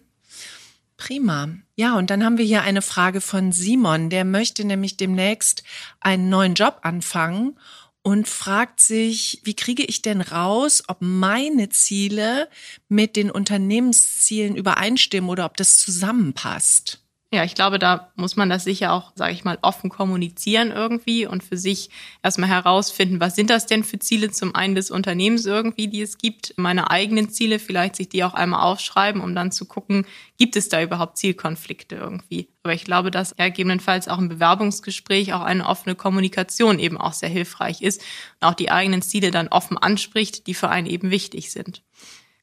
Prima. 0.97 1.49
Ja, 1.75 1.97
und 1.97 2.11
dann 2.11 2.23
haben 2.23 2.37
wir 2.37 2.45
hier 2.45 2.61
eine 2.61 2.83
Frage 2.83 3.19
von 3.19 3.51
Simon. 3.51 4.11
Der 4.11 4.25
möchte 4.25 4.63
nämlich 4.63 4.95
demnächst 4.95 5.63
einen 5.99 6.29
neuen 6.29 6.53
Job 6.53 6.79
anfangen 6.83 7.57
und 8.05 8.27
fragt 8.27 8.81
sich, 8.81 9.41
wie 9.45 9.55
kriege 9.55 9.83
ich 9.83 10.03
denn 10.03 10.21
raus, 10.21 10.83
ob 10.87 10.97
meine 10.99 11.69
Ziele 11.69 12.49
mit 12.87 13.15
den 13.15 13.31
Unternehmenszielen 13.31 14.55
übereinstimmen 14.55 15.27
oder 15.27 15.45
ob 15.45 15.57
das 15.57 15.79
zusammenpasst? 15.79 17.03
Ja, 17.35 17.43
ich 17.43 17.53
glaube, 17.53 17.79
da 17.79 18.13
muss 18.15 18.37
man 18.37 18.49
das 18.49 18.63
sicher 18.63 18.93
auch, 18.93 19.11
sage 19.13 19.33
ich 19.33 19.43
mal, 19.43 19.59
offen 19.61 19.89
kommunizieren 19.89 20.71
irgendwie 20.71 21.27
und 21.27 21.43
für 21.43 21.57
sich 21.57 21.89
erstmal 22.23 22.47
herausfinden, 22.47 23.19
was 23.19 23.35
sind 23.35 23.49
das 23.49 23.65
denn 23.65 23.83
für 23.83 23.99
Ziele 23.99 24.31
zum 24.31 24.55
einen 24.55 24.73
des 24.73 24.89
Unternehmens 24.89 25.45
irgendwie, 25.45 25.89
die 25.89 26.01
es 26.01 26.17
gibt, 26.17 26.53
meine 26.55 26.91
eigenen 26.91 27.29
Ziele, 27.29 27.59
vielleicht 27.59 27.97
sich 27.97 28.07
die 28.07 28.23
auch 28.23 28.35
einmal 28.35 28.61
aufschreiben, 28.63 29.21
um 29.21 29.35
dann 29.35 29.51
zu 29.51 29.65
gucken, 29.65 30.05
gibt 30.37 30.55
es 30.55 30.69
da 30.69 30.81
überhaupt 30.81 31.17
Zielkonflikte 31.17 31.95
irgendwie. 31.97 32.47
Aber 32.63 32.73
ich 32.73 32.85
glaube, 32.85 33.11
dass 33.11 33.33
ergebenenfalls 33.33 34.07
auch 34.07 34.19
im 34.19 34.29
Bewerbungsgespräch 34.29 35.33
auch 35.33 35.41
eine 35.41 35.65
offene 35.65 35.95
Kommunikation 35.95 36.79
eben 36.79 36.97
auch 36.97 37.11
sehr 37.11 37.27
hilfreich 37.27 37.81
ist 37.81 38.01
und 38.39 38.47
auch 38.47 38.53
die 38.53 38.71
eigenen 38.71 39.01
Ziele 39.01 39.31
dann 39.31 39.49
offen 39.49 39.77
anspricht, 39.77 40.47
die 40.47 40.53
für 40.53 40.69
einen 40.69 40.87
eben 40.87 41.11
wichtig 41.11 41.51
sind. 41.51 41.83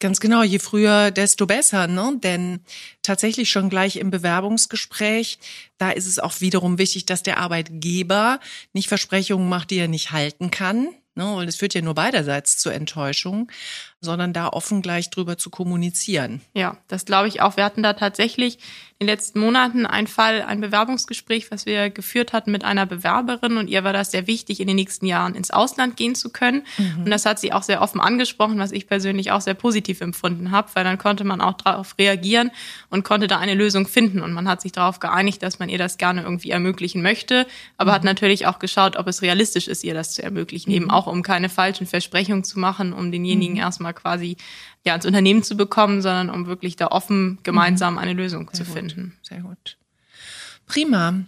Ganz 0.02 0.18
genau, 0.18 0.42
je 0.42 0.58
früher, 0.58 1.12
desto 1.12 1.46
besser, 1.46 1.86
ne? 1.86 2.18
Denn 2.20 2.58
tatsächlich 3.02 3.50
schon 3.50 3.68
gleich 3.68 3.94
im 3.94 4.10
Bewerbungsgespräch, 4.10 5.38
da 5.78 5.92
ist 5.92 6.08
es 6.08 6.18
auch 6.18 6.40
wiederum 6.40 6.76
wichtig, 6.78 7.06
dass 7.06 7.22
der 7.22 7.38
Arbeitgeber 7.38 8.40
nicht 8.72 8.88
Versprechungen 8.88 9.48
macht, 9.48 9.70
die 9.70 9.78
er 9.78 9.86
nicht 9.86 10.10
halten 10.10 10.50
kann. 10.50 10.88
Ne, 11.14 11.24
weil 11.36 11.46
das 11.46 11.54
führt 11.56 11.74
ja 11.74 11.82
nur 11.82 11.94
beiderseits 11.94 12.58
zur 12.58 12.74
Enttäuschung. 12.74 13.52
Sondern 14.02 14.32
da 14.32 14.48
offen 14.48 14.82
gleich 14.82 15.08
drüber 15.08 15.38
zu 15.38 15.48
kommunizieren. 15.48 16.42
Ja, 16.52 16.76
das 16.88 17.06
glaube 17.06 17.28
ich 17.28 17.40
auch. 17.40 17.56
Wir 17.56 17.64
hatten 17.64 17.82
da 17.82 17.94
tatsächlich 17.94 18.58
in 19.02 19.08
den 19.08 19.14
letzten 19.14 19.40
Monaten 19.40 19.84
einen 19.84 20.06
Fall, 20.06 20.42
ein 20.42 20.60
Bewerbungsgespräch, 20.60 21.50
was 21.50 21.66
wir 21.66 21.90
geführt 21.90 22.32
hatten 22.32 22.52
mit 22.52 22.62
einer 22.64 22.86
Bewerberin 22.86 23.56
und 23.56 23.68
ihr 23.68 23.82
war 23.82 23.92
das 23.92 24.12
sehr 24.12 24.28
wichtig, 24.28 24.60
in 24.60 24.68
den 24.68 24.76
nächsten 24.76 25.06
Jahren 25.06 25.34
ins 25.34 25.50
Ausland 25.50 25.96
gehen 25.96 26.14
zu 26.14 26.30
können. 26.30 26.62
Mhm. 26.78 27.04
Und 27.04 27.10
das 27.10 27.26
hat 27.26 27.40
sie 27.40 27.52
auch 27.52 27.64
sehr 27.64 27.82
offen 27.82 28.00
angesprochen, 28.00 28.60
was 28.60 28.70
ich 28.70 28.86
persönlich 28.86 29.32
auch 29.32 29.40
sehr 29.40 29.54
positiv 29.54 30.00
empfunden 30.02 30.52
habe, 30.52 30.68
weil 30.74 30.84
dann 30.84 30.98
konnte 30.98 31.24
man 31.24 31.40
auch 31.40 31.54
darauf 31.54 31.96
reagieren 31.98 32.52
und 32.90 33.02
konnte 33.02 33.26
da 33.26 33.38
eine 33.38 33.54
Lösung 33.54 33.88
finden. 33.88 34.20
Und 34.20 34.34
man 34.34 34.46
hat 34.46 34.60
sich 34.60 34.70
darauf 34.70 35.00
geeinigt, 35.00 35.42
dass 35.42 35.58
man 35.58 35.68
ihr 35.68 35.78
das 35.78 35.98
gerne 35.98 36.22
irgendwie 36.22 36.50
ermöglichen 36.50 37.02
möchte, 37.02 37.48
aber 37.78 37.90
mhm. 37.90 37.94
hat 37.96 38.04
natürlich 38.04 38.46
auch 38.46 38.60
geschaut, 38.60 38.96
ob 38.96 39.08
es 39.08 39.20
realistisch 39.20 39.66
ist, 39.66 39.82
ihr 39.82 39.94
das 39.94 40.14
zu 40.14 40.22
ermöglichen, 40.22 40.70
mhm. 40.70 40.76
eben 40.76 40.90
auch 40.90 41.08
um 41.08 41.24
keine 41.24 41.48
falschen 41.48 41.88
Versprechungen 41.88 42.44
zu 42.44 42.60
machen, 42.60 42.92
um 42.92 43.10
denjenigen 43.10 43.54
mhm. 43.54 43.62
Erstmal 43.92 43.94
quasi 43.94 44.36
ja 44.84 44.94
ins 44.94 45.06
Unternehmen 45.06 45.42
zu 45.42 45.56
bekommen, 45.56 46.02
sondern 46.02 46.30
um 46.30 46.46
wirklich 46.46 46.76
da 46.76 46.88
offen 46.88 47.38
gemeinsam 47.42 47.94
mhm. 47.94 47.98
eine 47.98 48.12
Lösung 48.12 48.50
Sehr 48.52 48.64
zu 48.64 48.72
finden. 48.72 49.16
Gut. 49.16 49.26
Sehr 49.26 49.40
gut. 49.40 49.78
Prima. 50.66 51.24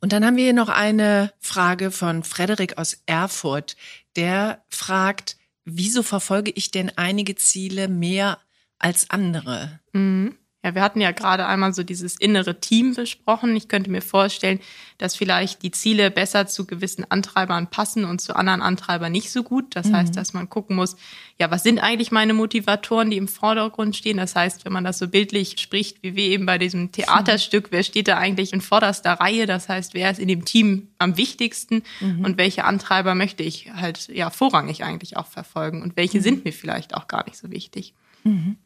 Und 0.00 0.12
dann 0.12 0.24
haben 0.24 0.36
wir 0.36 0.44
hier 0.44 0.52
noch 0.52 0.68
eine 0.68 1.32
Frage 1.38 1.90
von 1.90 2.24
Frederik 2.24 2.78
aus 2.78 3.02
Erfurt. 3.06 3.76
Der 4.16 4.62
fragt, 4.68 5.36
wieso 5.64 6.02
verfolge 6.02 6.50
ich 6.50 6.70
denn 6.70 6.90
einige 6.96 7.36
Ziele 7.36 7.88
mehr 7.88 8.38
als 8.78 9.10
andere? 9.10 9.80
Mhm. 9.92 10.36
Ja, 10.64 10.74
wir 10.74 10.82
hatten 10.82 11.00
ja 11.00 11.12
gerade 11.12 11.46
einmal 11.46 11.72
so 11.72 11.84
dieses 11.84 12.16
innere 12.16 12.58
Team 12.58 12.94
besprochen. 12.94 13.54
Ich 13.54 13.68
könnte 13.68 13.92
mir 13.92 14.02
vorstellen, 14.02 14.58
dass 14.98 15.14
vielleicht 15.14 15.62
die 15.62 15.70
Ziele 15.70 16.10
besser 16.10 16.48
zu 16.48 16.66
gewissen 16.66 17.08
Antreibern 17.08 17.68
passen 17.68 18.04
und 18.04 18.20
zu 18.20 18.34
anderen 18.34 18.60
Antreibern 18.60 19.12
nicht 19.12 19.30
so 19.30 19.44
gut. 19.44 19.76
Das 19.76 19.86
mhm. 19.86 19.96
heißt, 19.96 20.16
dass 20.16 20.32
man 20.32 20.50
gucken 20.50 20.74
muss, 20.74 20.96
ja, 21.38 21.52
was 21.52 21.62
sind 21.62 21.78
eigentlich 21.78 22.10
meine 22.10 22.34
Motivatoren, 22.34 23.08
die 23.10 23.18
im 23.18 23.28
Vordergrund 23.28 23.94
stehen? 23.94 24.16
Das 24.16 24.34
heißt, 24.34 24.64
wenn 24.64 24.72
man 24.72 24.82
das 24.82 24.98
so 24.98 25.06
bildlich 25.06 25.60
spricht, 25.60 26.02
wie 26.02 26.16
wir 26.16 26.24
eben 26.24 26.44
bei 26.44 26.58
diesem 26.58 26.90
Theaterstück, 26.90 27.68
wer 27.70 27.84
steht 27.84 28.08
da 28.08 28.18
eigentlich 28.18 28.52
in 28.52 28.60
vorderster 28.60 29.12
Reihe? 29.12 29.46
Das 29.46 29.68
heißt, 29.68 29.94
wer 29.94 30.10
ist 30.10 30.18
in 30.18 30.26
dem 30.26 30.44
Team 30.44 30.88
am 30.98 31.16
wichtigsten 31.16 31.84
mhm. 32.00 32.24
und 32.24 32.36
welche 32.36 32.64
Antreiber 32.64 33.14
möchte 33.14 33.44
ich 33.44 33.70
halt 33.72 34.08
ja 34.08 34.30
vorrangig 34.30 34.82
eigentlich 34.82 35.16
auch 35.16 35.26
verfolgen 35.26 35.82
und 35.82 35.96
welche 35.96 36.18
mhm. 36.18 36.22
sind 36.22 36.44
mir 36.44 36.52
vielleicht 36.52 36.96
auch 36.96 37.06
gar 37.06 37.24
nicht 37.26 37.36
so 37.36 37.52
wichtig? 37.52 37.94
Mhm. 38.24 38.56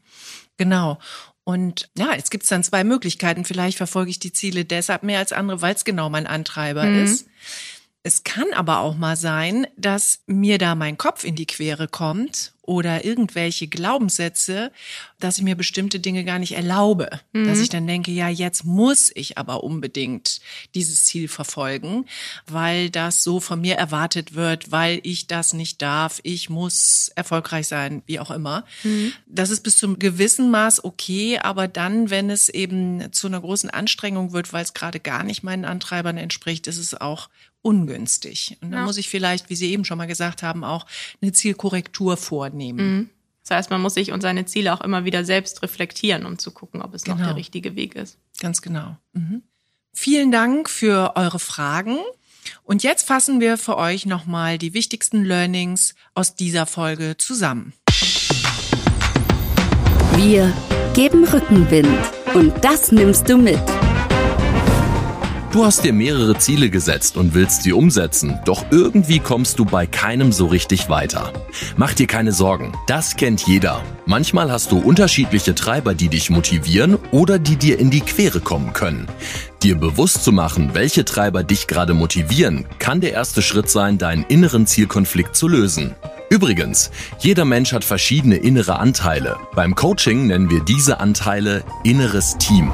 Genau. 0.57 0.99
Und 1.45 1.91
ja, 1.97 2.15
jetzt 2.15 2.31
gibt's 2.31 2.49
dann 2.49 2.63
zwei 2.63 2.85
Möglichkeiten. 2.85 3.45
Vielleicht 3.45 3.77
verfolge 3.77 4.11
ich 4.11 4.19
die 4.19 4.33
Ziele 4.33 4.65
deshalb 4.65 5.03
mehr 5.03 5.19
als 5.19 5.33
andere, 5.33 5.61
weil 5.61 5.75
es 5.75 5.85
genau 5.85 6.09
mein 6.09 6.27
Antreiber 6.27 6.85
mhm. 6.85 7.05
ist. 7.05 7.27
Es 8.05 8.25
kann 8.25 8.53
aber 8.53 8.81
auch 8.81 8.97
mal 8.97 9.17
sein, 9.17 9.67
dass 9.77 10.21
mir 10.27 10.59
da 10.59 10.75
mein 10.75 10.99
Kopf 10.99 11.23
in 11.23 11.37
die 11.37 11.47
Quere 11.47 11.87
kommt 11.87 12.53
oder 12.63 13.05
irgendwelche 13.05 13.69
Glaubenssätze, 13.69 14.73
dass 15.21 15.39
ich 15.39 15.45
mir 15.45 15.57
bestimmte 15.57 16.01
Dinge 16.01 16.25
gar 16.25 16.41
nicht 16.41 16.53
erlaube. 16.53 17.21
Mhm. 17.33 17.47
Dass 17.47 17.61
ich 17.61 17.69
dann 17.69 17.87
denke, 17.87 18.11
ja, 18.11 18.29
jetzt 18.29 18.65
muss 18.65 19.13
ich 19.15 19.39
aber 19.39 19.63
unbedingt 19.63 20.41
dieses 20.75 21.05
Ziel 21.05 21.29
verfolgen, 21.29 22.07
weil 22.47 22.91
das 22.91 23.23
so 23.23 23.39
von 23.39 23.61
mir 23.61 23.77
erwartet 23.77 24.35
wird, 24.35 24.73
weil 24.73 25.01
ich 25.05 25.29
das 25.29 25.53
nicht 25.53 25.81
darf. 25.81 26.21
Ich 26.25 26.51
muss 26.51 27.11
erfolgreich 27.15 27.69
sein, 27.69 28.03
wie 28.07 28.19
auch 28.19 28.33
immer. 28.33 28.65
Mhm. 28.83 29.13
Das 29.27 29.51
ist 29.51 29.63
bis 29.63 29.77
zum 29.77 30.01
gewissen 30.01 30.51
Maß 30.51 30.85
okay, 30.85 31.39
aber 31.39 31.69
dann, 31.69 32.11
wenn 32.11 32.31
es 32.31 32.49
eben 32.49 33.13
zu 33.13 33.29
einer 33.29 33.41
großen 33.41 33.71
Anstrengung 33.71 34.33
wird, 34.33 34.53
weil 34.53 34.65
es 34.65 34.75
gerade 34.75 34.99
gar 34.99 35.23
nicht 35.23 35.45
meinen 35.45 35.65
Antreibern 35.65 36.17
entspricht, 36.17 36.67
ist 36.67 36.79
es 36.79 37.01
auch 37.01 37.29
ungünstig. 37.63 38.59
Und 38.61 38.73
da 38.73 38.79
ja. 38.79 38.85
muss 38.85 38.99
ich 38.99 39.09
vielleicht, 39.09 39.49
wie 39.51 39.57
Sie 39.57 39.71
eben 39.73 39.85
schon 39.85 39.99
mal 39.99 40.07
gesagt 40.07 40.43
haben, 40.43 40.65
auch 40.65 40.87
eine 41.21 41.33
Zielkorrektur 41.33 42.17
vornehmen. 42.17 42.97
Mhm. 42.97 43.11
Das 43.43 43.57
heißt, 43.57 43.71
man 43.71 43.81
muss 43.81 43.95
sich 43.95 44.13
und 44.13 44.21
seine 44.21 44.45
Ziele 44.45 44.73
auch 44.73 44.81
immer 44.81 45.05
wieder 45.05 45.25
selbst 45.25 45.63
reflektieren, 45.63 46.27
um 46.27 46.39
zu 46.39 46.53
gucken, 46.53 46.81
ob 46.81 46.95
es 46.95 47.03
genau. 47.03 47.17
noch 47.17 47.27
der 47.27 47.37
richtige 47.37 47.75
Weg 47.75 47.97
ist. 47.97 48.19
Ganz 48.41 48.63
genau. 48.63 48.97
Mhm. 49.15 49.43
Vielen 49.93 50.31
Dank 50.31 50.71
für 50.71 51.17
eure 51.17 51.39
Fragen. 51.39 51.99
Und 52.65 52.83
jetzt 52.83 53.07
fassen 53.07 53.41
wir 53.41 53.59
für 53.59 53.77
euch 53.77 54.07
nochmal 54.07 54.59
die 54.59 54.75
wichtigsten 54.75 55.25
Learnings 55.25 55.95
aus 56.15 56.35
dieser 56.35 56.67
Folge 56.67 57.17
zusammen. 57.19 57.73
Wir 60.17 60.53
geben 60.95 61.25
Rückenwind 61.25 61.99
und 62.35 62.53
das 62.65 62.93
nimmst 62.93 63.29
du 63.29 63.39
mit. 63.39 63.82
Du 65.53 65.67
hast 65.67 65.85
dir 65.85 65.93
mehrere 65.93 66.39
Ziele 66.39 66.71
gesetzt 66.71 67.19
und 67.19 67.35
willst 67.35 67.63
sie 67.63 67.75
umsetzen, 67.75 68.39
doch 68.47 68.65
irgendwie 68.71 69.19
kommst 69.19 69.59
du 69.59 69.67
bei 69.67 69.87
keinem 69.87 70.33
so 70.33 70.47
richtig 70.47 70.89
weiter. 70.89 71.31
Mach 71.77 71.93
dir 71.93 72.07
keine 72.07 72.33
Sorgen, 72.33 72.73
das 72.87 73.17
kennt 73.17 73.43
jeder. 73.43 73.83
Manchmal 74.07 74.51
hast 74.51 74.73
du 74.73 74.79
unterschiedliche 74.79 75.55
Treiber, 75.55 75.93
die 75.93 76.09
dich 76.09 76.31
motivieren 76.31 76.97
oder 77.11 77.39
die 77.39 77.57
dir 77.57 77.79
in 77.79 77.91
die 77.91 78.01
Quere 78.01 78.41
kommen 78.41 78.73
können. 78.73 79.09
Dir 79.63 79.77
bewusst 79.77 80.25
zu 80.25 80.33
machen, 80.33 80.71
welche 80.73 81.05
Treiber 81.05 81.45
dich 81.45 81.67
gerade 81.67 81.93
motivieren, 81.93 82.65
kann 82.79 83.03
der 83.03 83.13
erste 83.13 83.43
Schritt 83.43 83.69
sein, 83.69 83.99
deinen 83.99 84.25
inneren 84.25 84.67
Zielkonflikt 84.67 85.37
zu 85.37 85.49
lösen. 85.49 85.95
Übrigens, 86.31 86.91
jeder 87.19 87.45
Mensch 87.45 87.75
hat 87.75 87.85
verschiedene 87.85 88.37
innere 88.37 88.79
Anteile. 88.79 89.37
Beim 89.55 89.75
Coaching 89.75 90.29
nennen 90.29 90.49
wir 90.49 90.61
diese 90.61 90.99
Anteile 90.99 91.63
inneres 91.85 92.39
Team. 92.39 92.73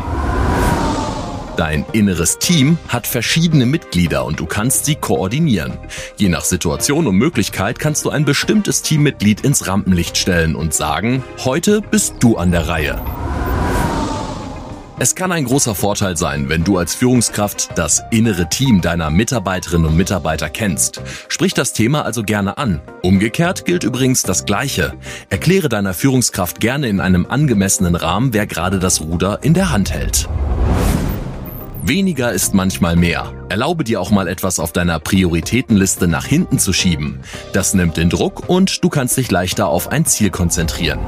Dein 1.58 1.84
inneres 1.92 2.38
Team 2.38 2.78
hat 2.86 3.08
verschiedene 3.08 3.66
Mitglieder 3.66 4.24
und 4.24 4.38
du 4.38 4.46
kannst 4.46 4.84
sie 4.84 4.94
koordinieren. 4.94 5.76
Je 6.16 6.28
nach 6.28 6.44
Situation 6.44 7.08
und 7.08 7.16
Möglichkeit 7.16 7.80
kannst 7.80 8.04
du 8.04 8.10
ein 8.10 8.24
bestimmtes 8.24 8.82
Teammitglied 8.82 9.40
ins 9.40 9.66
Rampenlicht 9.66 10.16
stellen 10.16 10.54
und 10.54 10.72
sagen, 10.72 11.24
heute 11.44 11.80
bist 11.80 12.14
du 12.20 12.36
an 12.36 12.52
der 12.52 12.68
Reihe. 12.68 13.02
Es 15.00 15.16
kann 15.16 15.32
ein 15.32 15.46
großer 15.46 15.74
Vorteil 15.74 16.16
sein, 16.16 16.48
wenn 16.48 16.62
du 16.62 16.78
als 16.78 16.94
Führungskraft 16.94 17.70
das 17.76 18.04
innere 18.12 18.48
Team 18.48 18.80
deiner 18.80 19.10
Mitarbeiterinnen 19.10 19.88
und 19.88 19.96
Mitarbeiter 19.96 20.50
kennst. 20.50 21.02
Sprich 21.26 21.54
das 21.54 21.72
Thema 21.72 22.04
also 22.04 22.22
gerne 22.22 22.58
an. 22.58 22.80
Umgekehrt 23.02 23.64
gilt 23.64 23.82
übrigens 23.82 24.22
das 24.22 24.44
Gleiche. 24.44 24.94
Erkläre 25.28 25.68
deiner 25.68 25.92
Führungskraft 25.92 26.60
gerne 26.60 26.88
in 26.88 27.00
einem 27.00 27.26
angemessenen 27.26 27.96
Rahmen, 27.96 28.32
wer 28.32 28.46
gerade 28.46 28.78
das 28.78 29.00
Ruder 29.00 29.40
in 29.42 29.54
der 29.54 29.72
Hand 29.72 29.92
hält. 29.92 30.28
Weniger 31.82 32.32
ist 32.32 32.54
manchmal 32.54 32.96
mehr. 32.96 33.32
Erlaube 33.48 33.84
dir 33.84 34.00
auch 34.00 34.10
mal 34.10 34.28
etwas 34.28 34.58
auf 34.58 34.72
deiner 34.72 34.98
Prioritätenliste 34.98 36.08
nach 36.08 36.26
hinten 36.26 36.58
zu 36.58 36.72
schieben. 36.72 37.20
Das 37.52 37.72
nimmt 37.72 37.96
den 37.96 38.10
Druck 38.10 38.48
und 38.48 38.82
du 38.82 38.88
kannst 38.88 39.16
dich 39.16 39.30
leichter 39.30 39.68
auf 39.68 39.88
ein 39.88 40.04
Ziel 40.04 40.30
konzentrieren. 40.30 40.98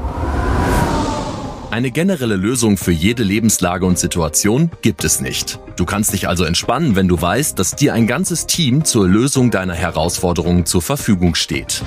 Eine 1.71 1.91
generelle 1.91 2.35
Lösung 2.35 2.77
für 2.77 2.91
jede 2.91 3.23
Lebenslage 3.23 3.85
und 3.85 3.97
Situation 3.97 4.71
gibt 4.81 5.03
es 5.03 5.21
nicht. 5.21 5.59
Du 5.77 5.85
kannst 5.85 6.13
dich 6.13 6.27
also 6.27 6.43
entspannen, 6.43 6.95
wenn 6.95 7.07
du 7.07 7.21
weißt, 7.21 7.57
dass 7.57 7.75
dir 7.75 7.93
ein 7.93 8.07
ganzes 8.07 8.45
Team 8.45 8.83
zur 8.83 9.07
Lösung 9.07 9.51
deiner 9.51 9.75
Herausforderungen 9.75 10.65
zur 10.65 10.81
Verfügung 10.81 11.35
steht. 11.35 11.81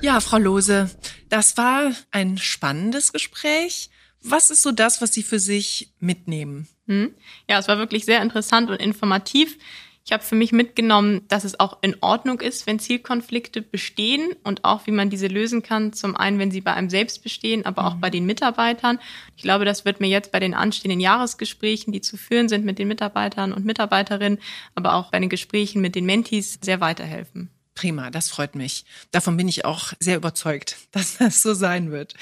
Ja, 0.00 0.18
Frau 0.18 0.38
Lose, 0.38 0.90
das 1.28 1.56
war 1.56 1.92
ein 2.10 2.38
spannendes 2.38 3.12
Gespräch. 3.12 3.88
Was 4.22 4.50
ist 4.50 4.62
so 4.62 4.72
das, 4.72 5.00
was 5.00 5.12
Sie 5.12 5.22
für 5.22 5.38
sich 5.38 5.92
mitnehmen? 5.98 6.68
Hm? 6.86 7.14
Ja, 7.48 7.58
es 7.58 7.68
war 7.68 7.78
wirklich 7.78 8.04
sehr 8.04 8.22
interessant 8.22 8.70
und 8.70 8.76
informativ. 8.76 9.58
Ich 10.04 10.12
habe 10.12 10.24
für 10.24 10.34
mich 10.34 10.50
mitgenommen, 10.50 11.22
dass 11.28 11.44
es 11.44 11.60
auch 11.60 11.78
in 11.80 11.96
Ordnung 12.00 12.40
ist, 12.40 12.66
wenn 12.66 12.80
Zielkonflikte 12.80 13.62
bestehen 13.62 14.34
und 14.42 14.64
auch, 14.64 14.86
wie 14.88 14.90
man 14.90 15.10
diese 15.10 15.28
lösen 15.28 15.62
kann. 15.62 15.92
Zum 15.92 16.16
einen, 16.16 16.40
wenn 16.40 16.50
sie 16.50 16.60
bei 16.60 16.74
einem 16.74 16.90
selbst 16.90 17.22
bestehen, 17.22 17.64
aber 17.64 17.86
auch 17.86 17.94
mhm. 17.94 18.00
bei 18.00 18.10
den 18.10 18.26
Mitarbeitern. 18.26 18.98
Ich 19.36 19.44
glaube, 19.44 19.64
das 19.64 19.84
wird 19.84 20.00
mir 20.00 20.08
jetzt 20.08 20.32
bei 20.32 20.40
den 20.40 20.54
anstehenden 20.54 21.00
Jahresgesprächen, 21.00 21.92
die 21.92 22.00
zu 22.00 22.16
führen 22.16 22.48
sind 22.48 22.64
mit 22.64 22.80
den 22.80 22.88
Mitarbeitern 22.88 23.52
und 23.52 23.64
Mitarbeiterinnen, 23.64 24.40
aber 24.74 24.94
auch 24.94 25.12
bei 25.12 25.20
den 25.20 25.28
Gesprächen 25.28 25.80
mit 25.80 25.94
den 25.94 26.04
Mentees 26.04 26.58
sehr 26.60 26.80
weiterhelfen. 26.80 27.50
Prima, 27.74 28.10
das 28.10 28.28
freut 28.28 28.54
mich. 28.54 28.84
Davon 29.12 29.36
bin 29.36 29.48
ich 29.48 29.64
auch 29.64 29.92
sehr 30.00 30.16
überzeugt, 30.16 30.76
dass 30.90 31.18
das 31.18 31.42
so 31.42 31.54
sein 31.54 31.92
wird. 31.92 32.14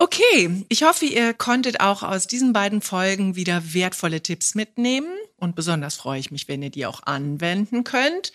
Okay, 0.00 0.64
ich 0.68 0.84
hoffe, 0.84 1.06
ihr 1.06 1.34
konntet 1.34 1.80
auch 1.80 2.04
aus 2.04 2.28
diesen 2.28 2.52
beiden 2.52 2.82
Folgen 2.82 3.34
wieder 3.34 3.74
wertvolle 3.74 4.22
Tipps 4.22 4.54
mitnehmen. 4.54 5.12
Und 5.36 5.56
besonders 5.56 5.96
freue 5.96 6.20
ich 6.20 6.30
mich, 6.30 6.46
wenn 6.46 6.62
ihr 6.62 6.70
die 6.70 6.86
auch 6.86 7.02
anwenden 7.04 7.82
könnt. 7.82 8.32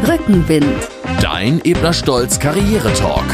Rückenwind. 0.08 0.90
Dein 1.22 1.62
Ebner 1.64 1.94
Stolz 1.94 2.40
Karriere 2.40 2.94
Talk. 2.94 3.26